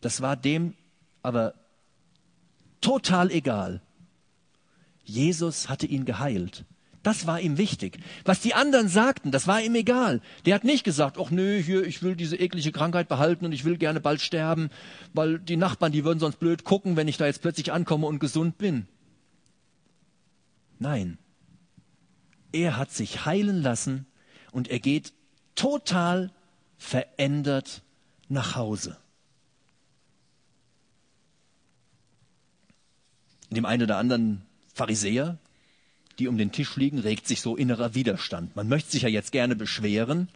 Das 0.00 0.20
war 0.20 0.36
dem 0.36 0.74
aber 1.22 1.54
total 2.80 3.30
egal. 3.30 3.80
Jesus 5.04 5.68
hatte 5.68 5.86
ihn 5.86 6.04
geheilt. 6.04 6.64
Das 7.02 7.26
war 7.26 7.40
ihm 7.40 7.56
wichtig. 7.56 7.98
Was 8.24 8.40
die 8.40 8.54
anderen 8.54 8.88
sagten, 8.88 9.30
das 9.30 9.46
war 9.46 9.62
ihm 9.62 9.74
egal. 9.74 10.20
Der 10.44 10.54
hat 10.54 10.64
nicht 10.64 10.84
gesagt, 10.84 11.16
ach 11.18 11.30
nö, 11.30 11.62
hier, 11.62 11.84
ich 11.84 12.02
will 12.02 12.16
diese 12.16 12.36
eklige 12.36 12.72
Krankheit 12.72 13.08
behalten 13.08 13.46
und 13.46 13.52
ich 13.52 13.64
will 13.64 13.78
gerne 13.78 14.00
bald 14.00 14.20
sterben, 14.20 14.68
weil 15.14 15.38
die 15.38 15.56
Nachbarn, 15.56 15.92
die 15.92 16.04
würden 16.04 16.18
sonst 16.18 16.38
blöd 16.38 16.64
gucken, 16.64 16.96
wenn 16.96 17.08
ich 17.08 17.16
da 17.16 17.26
jetzt 17.26 17.40
plötzlich 17.40 17.72
ankomme 17.72 18.06
und 18.06 18.18
gesund 18.18 18.58
bin. 18.58 18.86
Nein. 20.78 21.18
Er 22.52 22.76
hat 22.76 22.90
sich 22.90 23.24
heilen 23.24 23.62
lassen 23.62 24.06
und 24.52 24.68
er 24.68 24.78
geht 24.78 25.12
total 25.54 26.30
verändert 26.76 27.82
nach 28.28 28.54
Hause. 28.56 28.96
Dem 33.56 33.64
einen 33.64 33.82
oder 33.82 33.96
anderen 33.96 34.42
Pharisäer, 34.74 35.38
die 36.18 36.28
um 36.28 36.36
den 36.36 36.52
Tisch 36.52 36.76
liegen, 36.76 36.98
regt 36.98 37.26
sich 37.26 37.40
so 37.40 37.56
innerer 37.56 37.94
Widerstand. 37.94 38.56
Man 38.56 38.68
möchte 38.68 38.90
sich 38.90 39.02
ja 39.02 39.08
jetzt 39.08 39.32
gerne 39.32 39.56
beschweren, 39.56 40.28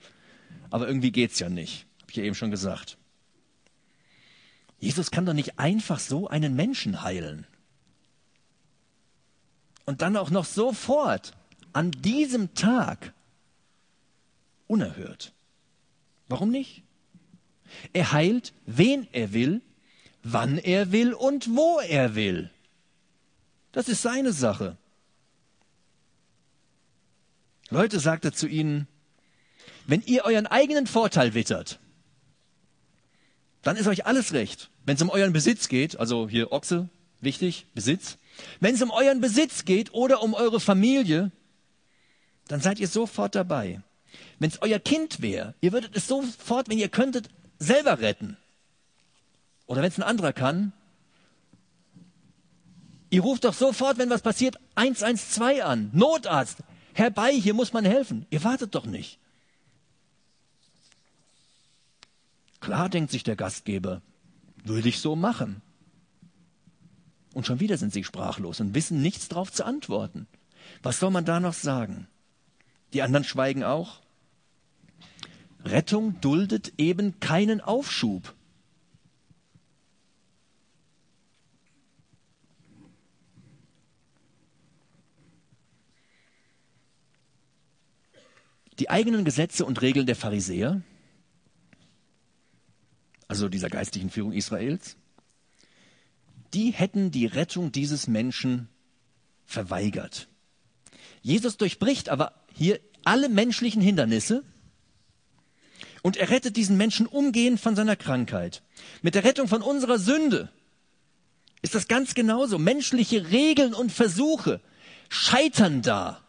aber 0.71 0.87
irgendwie 0.87 1.13
geht's 1.13 1.39
ja 1.39 1.49
nicht. 1.49 1.87
Hab 2.01 2.11
ich 2.11 2.17
ja 2.17 2.25
eben 2.25 2.35
schon 2.35 2.51
gesagt. 2.51 2.97
Jesus 4.79 5.11
kann 5.11 5.27
doch 5.27 5.35
nicht 5.35 5.59
einfach 5.59 6.01
so 6.01 6.29
einen 6.29 6.57
Menschen 6.57 7.03
heilen. 7.03 7.47
Und 9.85 10.03
dann 10.03 10.17
auch 10.17 10.31
noch 10.31 10.45
sofort, 10.45 11.35
an 11.73 11.91
diesem 11.91 12.55
Tag, 12.55 13.13
unerhört. 14.67 15.33
Warum 16.29 16.51
nicht? 16.51 16.83
Er 17.93 18.13
heilt, 18.13 18.53
wen 18.67 19.07
er 19.13 19.33
will, 19.33 19.61
wann 20.23 20.59
er 20.59 20.93
will 20.93 21.15
und 21.15 21.55
wo 21.55 21.81
er 21.81 22.15
will. 22.15 22.51
Das 23.73 23.89
ist 23.89 24.03
seine 24.03 24.33
Sache. 24.33 24.77
Leute, 27.71 28.01
sagt 28.01 28.25
er 28.25 28.33
zu 28.33 28.47
ihnen, 28.47 28.87
wenn 29.87 30.03
ihr 30.03 30.25
euren 30.25 30.47
eigenen 30.47 30.87
Vorteil 30.87 31.35
wittert, 31.35 31.81
dann 33.63 33.77
ist 33.77 33.87
euch 33.87 34.07
alles 34.07 34.33
recht. 34.33 34.71
Wenn 34.85 34.97
es 34.97 35.03
um 35.03 35.11
euren 35.11 35.33
Besitz 35.33 35.69
geht, 35.69 35.99
also 35.99 36.29
hier 36.29 36.53
Ochse, 36.53 36.89
wichtig, 37.21 37.67
Besitz, 37.75 38.19
Wenn 38.61 38.75
es 38.75 38.83
um 38.83 38.91
euren 38.91 39.21
Besitz 39.21 39.65
geht 39.65 39.93
oder 39.93 40.23
um 40.23 40.35
eure 40.35 40.61
Familie, 40.61 41.31
dann 42.49 42.61
seid 42.61 42.81
ihr 42.81 42.89
sofort 42.89 43.35
dabei. 43.35 43.83
Wenn 44.39 44.51
es 44.51 44.61
euer 44.61 44.79
Kind 44.79 45.23
wäre, 45.23 45.55
ihr 45.61 45.73
würdet 45.73 45.97
es 45.97 46.07
sofort, 46.07 46.69
wenn 46.69 46.79
ihr 46.79 46.89
könntet, 46.89 47.29
selber 47.59 48.01
retten. 48.01 48.37
Oder 49.67 49.83
wenn 49.83 49.89
es 49.89 49.99
ein 49.99 50.03
anderer 50.03 50.33
kann, 50.33 50.73
ihr 53.13 53.21
ruft 53.21 53.45
doch 53.45 53.55
sofort, 53.55 53.99
wenn 53.99 54.11
was 54.11 54.23
passiert, 54.23 54.57
112 54.75 55.63
an. 55.63 55.91
Notarzt, 55.93 56.59
herbei, 56.95 57.33
hier 57.33 57.55
muss 57.55 57.73
man 57.73 57.85
helfen. 57.85 58.27
Ihr 58.31 58.43
wartet 58.43 58.75
doch 58.75 58.87
nicht. 58.87 59.19
Klar, 62.61 62.89
denkt 62.89 63.11
sich 63.11 63.23
der 63.23 63.37
Gastgeber, 63.37 64.01
würde 64.65 64.89
ich 64.89 65.01
so 65.01 65.15
machen. 65.15 65.61
Und 67.35 67.47
schon 67.47 67.61
wieder 67.61 67.77
sind 67.77 67.93
sie 67.93 68.05
sprachlos 68.05 68.61
und 68.61 68.75
wissen 68.75 69.03
nichts 69.03 69.29
darauf 69.29 69.53
zu 69.53 69.65
antworten. 69.65 70.27
Was 70.83 70.99
soll 70.99 71.11
man 71.11 71.25
da 71.25 71.39
noch 71.39 71.55
sagen? 71.55 72.09
Die 72.95 73.03
anderen 73.03 73.25
schweigen 73.25 73.63
auch. 73.63 74.01
Rettung 75.65 76.21
duldet 76.21 76.73
eben 76.79 77.21
keinen 77.21 77.61
Aufschub. 77.61 78.35
Die 88.83 88.91
eigenen 88.91 89.25
Gesetze 89.25 89.65
und 89.65 89.81
Regeln 89.81 90.07
der 90.07 90.17
Pharisäer, 90.17 90.83
also 93.29 93.49
dieser 93.49 93.69
geistlichen 93.69 94.11
Führung 94.11 94.33
Israels, 94.33 94.97
die 96.53 96.73
hätten 96.73 97.13
die 97.13 97.27
Rettung 97.27 97.71
dieses 97.71 98.09
Menschen 98.09 98.69
verweigert. 99.45 100.27
Jesus 101.21 101.57
durchbricht 101.59 102.09
aber 102.09 102.35
hier 102.53 102.81
alle 103.05 103.29
menschlichen 103.29 103.81
Hindernisse 103.81 104.43
und 106.03 106.17
er 106.17 106.31
rettet 106.31 106.57
diesen 106.57 106.77
Menschen 106.77 107.07
umgehend 107.07 107.61
von 107.61 107.77
seiner 107.77 107.95
Krankheit. 107.95 108.65
Mit 109.01 109.15
der 109.15 109.23
Rettung 109.23 109.47
von 109.47 109.63
unserer 109.63 110.01
Sünde 110.01 110.51
ist 111.63 111.77
das 111.77 111.87
ganz 111.87 112.15
genauso. 112.15 112.59
Menschliche 112.59 113.31
Regeln 113.31 113.75
und 113.75 113.93
Versuche 113.93 114.61
scheitern 115.09 115.83
da. 115.83 116.22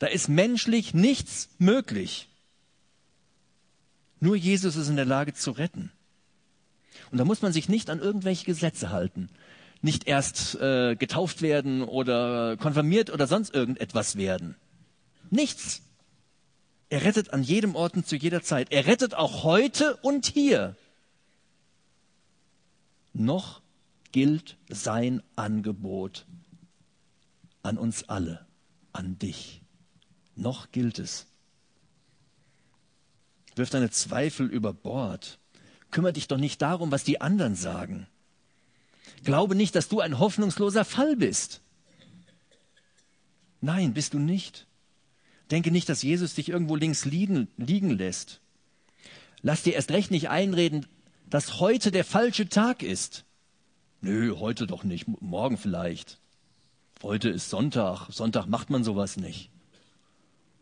Da 0.00 0.06
ist 0.06 0.28
menschlich 0.28 0.94
nichts 0.94 1.50
möglich. 1.58 2.26
Nur 4.18 4.34
Jesus 4.34 4.74
ist 4.74 4.88
in 4.88 4.96
der 4.96 5.04
Lage 5.04 5.34
zu 5.34 5.50
retten. 5.50 5.92
Und 7.10 7.18
da 7.18 7.24
muss 7.26 7.42
man 7.42 7.52
sich 7.52 7.68
nicht 7.68 7.90
an 7.90 8.00
irgendwelche 8.00 8.46
Gesetze 8.46 8.90
halten. 8.90 9.28
Nicht 9.82 10.06
erst 10.06 10.54
äh, 10.56 10.96
getauft 10.96 11.42
werden 11.42 11.82
oder 11.82 12.56
konfirmiert 12.56 13.10
oder 13.10 13.26
sonst 13.26 13.54
irgendetwas 13.54 14.16
werden. 14.16 14.56
Nichts. 15.28 15.82
Er 16.88 17.04
rettet 17.04 17.34
an 17.34 17.42
jedem 17.42 17.76
Ort 17.76 17.94
und 17.94 18.06
zu 18.06 18.16
jeder 18.16 18.42
Zeit. 18.42 18.72
Er 18.72 18.86
rettet 18.86 19.14
auch 19.14 19.44
heute 19.44 19.96
und 19.96 20.24
hier. 20.26 20.76
Noch 23.12 23.60
gilt 24.12 24.56
sein 24.70 25.22
Angebot 25.36 26.24
an 27.62 27.76
uns 27.76 28.08
alle, 28.08 28.46
an 28.92 29.18
dich. 29.18 29.59
Noch 30.40 30.72
gilt 30.72 30.98
es. 30.98 31.26
Wirf 33.56 33.68
deine 33.68 33.90
Zweifel 33.90 34.46
über 34.46 34.72
Bord. 34.72 35.38
Kümmere 35.90 36.14
dich 36.14 36.28
doch 36.28 36.38
nicht 36.38 36.62
darum, 36.62 36.90
was 36.90 37.04
die 37.04 37.20
anderen 37.20 37.54
sagen. 37.54 38.06
Glaube 39.22 39.54
nicht, 39.54 39.74
dass 39.74 39.88
du 39.88 40.00
ein 40.00 40.18
hoffnungsloser 40.18 40.86
Fall 40.86 41.16
bist. 41.16 41.60
Nein, 43.60 43.92
bist 43.92 44.14
du 44.14 44.18
nicht. 44.18 44.66
Denke 45.50 45.70
nicht, 45.70 45.90
dass 45.90 46.02
Jesus 46.02 46.34
dich 46.34 46.48
irgendwo 46.48 46.74
links 46.74 47.04
liegen, 47.04 47.48
liegen 47.58 47.90
lässt. 47.90 48.40
Lass 49.42 49.62
dir 49.62 49.74
erst 49.74 49.90
recht 49.90 50.10
nicht 50.10 50.30
einreden, 50.30 50.86
dass 51.28 51.60
heute 51.60 51.90
der 51.90 52.04
falsche 52.04 52.48
Tag 52.48 52.82
ist. 52.82 53.24
Nö, 54.00 54.36
heute 54.38 54.66
doch 54.66 54.84
nicht, 54.84 55.06
morgen 55.20 55.58
vielleicht. 55.58 56.18
Heute 57.02 57.28
ist 57.28 57.50
Sonntag. 57.50 58.10
Sonntag 58.10 58.46
macht 58.46 58.70
man 58.70 58.84
sowas 58.84 59.18
nicht. 59.18 59.50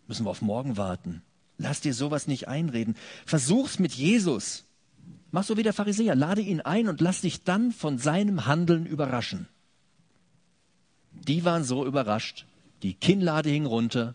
Müssen 0.09 0.27
wir 0.27 0.31
auf 0.31 0.43
morgen 0.43 0.77
warten. 0.77 1.23
Lass 1.59 1.81
dir 1.81 1.95
sowas 1.95 2.27
nicht 2.27 2.49
einreden. 2.49 2.97
Versuch's 3.27 3.79
mit 3.79 3.93
Jesus. 3.93 4.65
Mach 5.31 5.45
so 5.45 5.57
wie 5.57 5.63
der 5.63 5.73
Pharisäer. 5.73 6.15
Lade 6.15 6.41
ihn 6.41 6.61
ein 6.61 6.89
und 6.89 7.01
lass 7.01 7.21
dich 7.21 7.45
dann 7.45 7.71
von 7.73 7.99
seinem 7.99 8.47
Handeln 8.47 8.87
überraschen. 8.87 9.47
Die 11.13 11.45
waren 11.45 11.65
so 11.65 11.85
überrascht. 11.87 12.47
Die 12.83 12.95
Kinnlade 12.95 13.51
hing 13.51 13.67
runter 13.67 14.15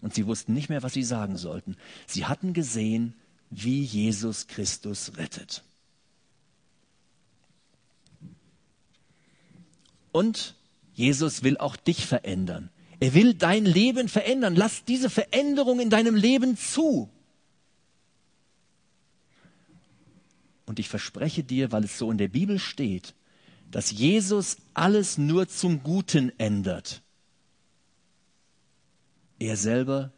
und 0.00 0.14
sie 0.14 0.26
wussten 0.26 0.54
nicht 0.54 0.68
mehr, 0.68 0.82
was 0.82 0.94
sie 0.94 1.02
sagen 1.02 1.36
sollten. 1.36 1.76
Sie 2.06 2.26
hatten 2.26 2.52
gesehen, 2.52 3.14
wie 3.50 3.82
Jesus 3.82 4.46
Christus 4.46 5.16
rettet. 5.16 5.62
Und 10.12 10.54
Jesus 10.94 11.42
will 11.42 11.58
auch 11.58 11.76
dich 11.76 12.06
verändern. 12.06 12.70
Er 13.04 13.12
will 13.12 13.34
dein 13.34 13.66
Leben 13.66 14.08
verändern. 14.08 14.56
Lass 14.56 14.86
diese 14.86 15.10
Veränderung 15.10 15.78
in 15.78 15.90
deinem 15.90 16.14
Leben 16.14 16.56
zu. 16.56 17.10
Und 20.64 20.78
ich 20.78 20.88
verspreche 20.88 21.44
dir, 21.44 21.70
weil 21.70 21.84
es 21.84 21.98
so 21.98 22.10
in 22.10 22.16
der 22.16 22.28
Bibel 22.28 22.58
steht, 22.58 23.14
dass 23.70 23.90
Jesus 23.90 24.56
alles 24.72 25.18
nur 25.18 25.48
zum 25.48 25.82
Guten 25.82 26.32
ändert. 26.38 27.02
Er 29.38 29.58
selber 29.58 30.10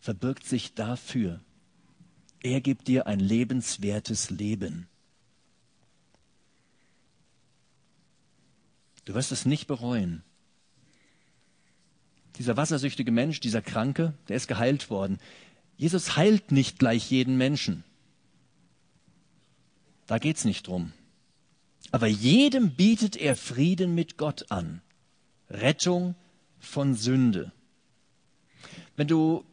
verbirgt 0.00 0.44
sich 0.44 0.74
dafür. 0.74 1.40
Er 2.40 2.60
gibt 2.60 2.88
dir 2.88 3.06
ein 3.06 3.20
lebenswertes 3.20 4.30
Leben. 4.30 4.88
Du 9.04 9.14
wirst 9.14 9.30
es 9.30 9.46
nicht 9.46 9.68
bereuen. 9.68 10.24
Dieser 12.38 12.56
wassersüchtige 12.56 13.12
Mensch, 13.12 13.40
dieser 13.40 13.62
Kranke, 13.62 14.12
der 14.28 14.36
ist 14.36 14.48
geheilt 14.48 14.90
worden. 14.90 15.18
Jesus 15.76 16.16
heilt 16.16 16.52
nicht 16.52 16.78
gleich 16.78 17.10
jeden 17.10 17.36
Menschen. 17.36 17.84
Da 20.06 20.18
geht's 20.18 20.44
nicht 20.44 20.66
drum. 20.66 20.92
Aber 21.92 22.06
jedem 22.06 22.74
bietet 22.74 23.16
er 23.16 23.36
Frieden 23.36 23.94
mit 23.94 24.16
Gott 24.16 24.50
an. 24.50 24.82
Rettung 25.50 26.14
von 26.58 26.94
Sünde. 26.94 27.52
Wenn 28.96 29.08
du 29.08 29.44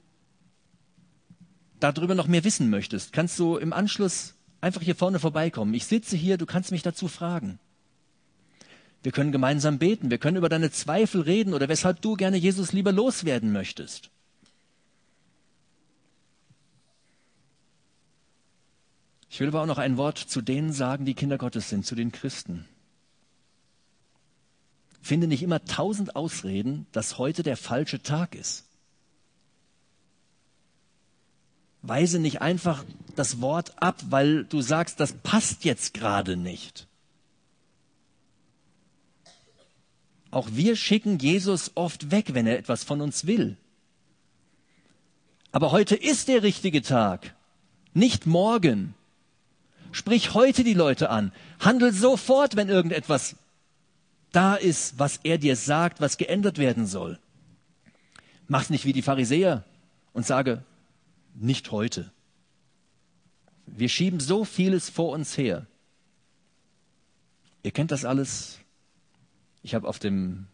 darüber 1.79 2.15
noch 2.15 2.27
mehr 2.27 2.43
wissen 2.43 2.69
möchtest, 2.69 3.13
kannst 3.13 3.37
du 3.39 3.57
im 3.57 3.73
Anschluss 3.73 4.35
einfach 4.61 4.81
hier 4.81 4.95
vorne 4.95 5.19
vorbeikommen. 5.19 5.73
Ich 5.73 5.85
sitze 5.85 6.15
hier, 6.15 6.37
du 6.37 6.45
kannst 6.45 6.71
mich 6.71 6.81
dazu 6.81 7.07
fragen. 7.07 7.59
Wir 9.03 9.11
können 9.11 9.31
gemeinsam 9.31 9.79
beten, 9.79 10.09
wir 10.09 10.17
können 10.17 10.37
über 10.37 10.49
deine 10.49 10.71
Zweifel 10.71 11.21
reden 11.21 11.53
oder 11.53 11.69
weshalb 11.69 12.01
du 12.01 12.15
gerne 12.15 12.37
Jesus 12.37 12.71
lieber 12.73 12.91
loswerden 12.91 13.51
möchtest. 13.51 14.09
Ich 19.29 19.39
will 19.39 19.47
aber 19.49 19.61
auch 19.61 19.67
noch 19.67 19.77
ein 19.77 19.97
Wort 19.97 20.17
zu 20.17 20.41
denen 20.41 20.73
sagen, 20.73 21.05
die 21.05 21.15
Kinder 21.15 21.37
Gottes 21.37 21.69
sind, 21.69 21.85
zu 21.85 21.95
den 21.95 22.11
Christen. 22.11 22.65
Finde 25.01 25.27
nicht 25.27 25.43
immer 25.43 25.65
tausend 25.65 26.15
Ausreden, 26.15 26.87
dass 26.91 27.17
heute 27.17 27.43
der 27.43 27.57
falsche 27.57 28.01
Tag 28.01 28.35
ist. 28.35 28.65
weise 31.83 32.17
nicht 32.17 32.41
einfach 32.41 32.83
das 33.15 33.41
Wort 33.41 33.73
ab, 33.81 34.01
weil 34.09 34.45
du 34.45 34.61
sagst, 34.61 34.99
das 34.99 35.13
passt 35.13 35.65
jetzt 35.65 35.93
gerade 35.93 36.35
nicht. 36.35 36.87
Auch 40.33 40.49
wir 40.51 40.75
schicken 40.75 41.19
Jesus 41.19 41.73
oft 41.75 42.09
weg, 42.09 42.33
wenn 42.33 42.47
er 42.47 42.57
etwas 42.57 42.83
von 42.83 43.01
uns 43.01 43.27
will. 43.27 43.55
Aber 45.51 45.71
heute 45.71 45.95
ist 45.95 46.27
der 46.27 46.41
richtige 46.41 46.81
Tag, 46.81 47.35
nicht 47.93 48.25
morgen. 48.25 48.95
Sprich 49.91 50.33
heute 50.33 50.63
die 50.63 50.73
Leute 50.73 51.11
an. 51.11 51.31
Handel 51.59 51.93
sofort, 51.93 52.55
wenn 52.55 52.67
irgendetwas 52.67 53.35
da 54.31 54.55
ist, 54.55 54.97
was 54.97 55.19
er 55.21 55.37
dir 55.37 55.55
sagt, 55.55 56.01
was 56.01 56.17
geändert 56.17 56.57
werden 56.57 56.87
soll. 56.87 57.19
Mach's 58.47 58.71
nicht 58.71 58.85
wie 58.85 58.93
die 58.93 59.03
Pharisäer 59.03 59.63
und 60.13 60.25
sage, 60.25 60.63
nicht 61.35 61.69
heute. 61.69 62.11
Wir 63.67 63.87
schieben 63.87 64.19
so 64.19 64.45
vieles 64.45 64.89
vor 64.89 65.11
uns 65.11 65.37
her. 65.37 65.67
Ihr 67.61 67.69
kennt 67.69 67.91
das 67.91 68.03
alles. 68.03 68.57
Ich 69.63 69.73
habe 69.73 69.87
auf 69.87 69.97
dem 69.97 70.47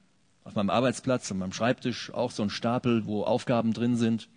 auf 0.43 0.55
meinem 0.55 0.70
Arbeitsplatz, 0.72 1.32
an 1.32 1.38
meinem 1.38 1.53
Schreibtisch 1.53 2.12
auch 2.12 2.32
so 2.32 2.41
einen 2.41 2.49
Stapel, 2.49 3.05
wo 3.05 3.24
Aufgaben 3.24 3.74
drin 3.74 3.97
sind. 3.97 4.30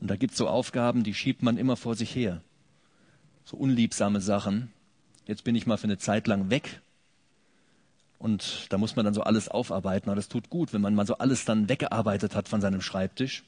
Und 0.00 0.10
da 0.10 0.16
gibt 0.16 0.32
es 0.32 0.38
so 0.38 0.48
Aufgaben, 0.48 1.04
die 1.04 1.14
schiebt 1.14 1.42
man 1.42 1.56
immer 1.56 1.76
vor 1.76 1.94
sich 1.94 2.14
her. 2.16 2.42
So 3.44 3.56
unliebsame 3.56 4.20
Sachen. 4.20 4.72
Jetzt 5.26 5.44
bin 5.44 5.54
ich 5.54 5.66
mal 5.66 5.76
für 5.76 5.84
eine 5.84 5.98
Zeit 5.98 6.26
lang 6.26 6.50
weg. 6.50 6.80
Und 8.18 8.66
da 8.70 8.78
muss 8.78 8.96
man 8.96 9.04
dann 9.04 9.14
so 9.14 9.22
alles 9.22 9.48
aufarbeiten. 9.48 10.10
Und 10.10 10.16
das 10.16 10.28
tut 10.28 10.50
gut, 10.50 10.72
wenn 10.72 10.80
man 10.80 10.94
mal 10.94 11.06
so 11.06 11.18
alles 11.18 11.44
dann 11.44 11.68
weggearbeitet 11.68 12.34
hat 12.34 12.48
von 12.48 12.60
seinem 12.60 12.80
Schreibtisch. 12.80 13.44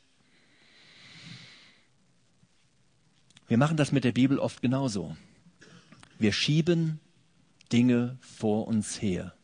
Wir 3.49 3.59
machen 3.59 3.77
das 3.77 3.93
mit 3.93 4.05
der 4.05 4.13
Bibel 4.13 4.39
oft 4.39 4.63
genauso. 4.63 5.17
Wir 6.19 6.33
schieben 6.33 7.01
Dinge 7.73 8.19
vor 8.21 8.69
uns 8.69 9.03
her. 9.03 9.35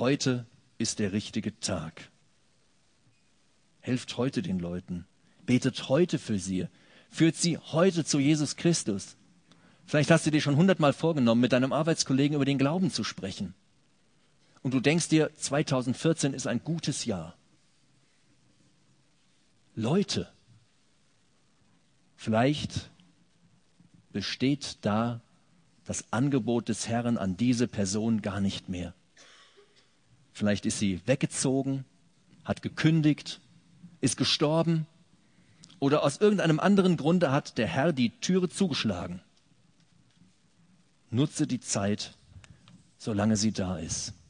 Heute 0.00 0.44
ist 0.76 0.98
der 0.98 1.12
richtige 1.12 1.60
Tag. 1.60 2.10
Helft 3.78 4.16
heute 4.16 4.42
den 4.42 4.58
Leuten. 4.58 5.06
Betet 5.46 5.88
heute 5.88 6.18
für 6.18 6.40
sie. 6.40 6.66
Führt 7.10 7.36
sie 7.36 7.58
heute 7.58 8.04
zu 8.04 8.18
Jesus 8.18 8.56
Christus. 8.56 9.16
Vielleicht 9.86 10.10
hast 10.10 10.26
du 10.26 10.32
dir 10.32 10.40
schon 10.40 10.56
hundertmal 10.56 10.92
vorgenommen, 10.92 11.40
mit 11.40 11.52
deinem 11.52 11.72
Arbeitskollegen 11.72 12.34
über 12.34 12.44
den 12.44 12.58
Glauben 12.58 12.90
zu 12.90 13.04
sprechen. 13.04 13.54
Und 14.62 14.74
du 14.74 14.80
denkst 14.80 15.10
dir, 15.10 15.30
2014 15.36 16.34
ist 16.34 16.48
ein 16.48 16.64
gutes 16.64 17.04
Jahr. 17.04 17.36
Leute, 19.76 20.28
vielleicht 22.16 22.90
besteht 24.10 24.78
da 24.80 25.20
das 25.84 26.12
Angebot 26.12 26.68
des 26.68 26.88
Herrn 26.88 27.16
an 27.16 27.36
diese 27.36 27.68
Person 27.68 28.22
gar 28.22 28.40
nicht 28.40 28.68
mehr. 28.68 28.92
Vielleicht 30.34 30.66
ist 30.66 30.80
sie 30.80 31.00
weggezogen, 31.06 31.84
hat 32.44 32.60
gekündigt, 32.60 33.40
ist 34.00 34.16
gestorben 34.16 34.86
oder 35.78 36.02
aus 36.02 36.16
irgendeinem 36.20 36.58
anderen 36.58 36.96
Grunde 36.96 37.30
hat 37.30 37.56
der 37.56 37.68
Herr 37.68 37.92
die 37.92 38.10
Türe 38.20 38.48
zugeschlagen. 38.48 39.20
Nutze 41.10 41.46
die 41.46 41.60
Zeit, 41.60 42.16
solange 42.98 43.36
sie 43.36 43.52
da 43.52 43.78
ist. 43.78 44.14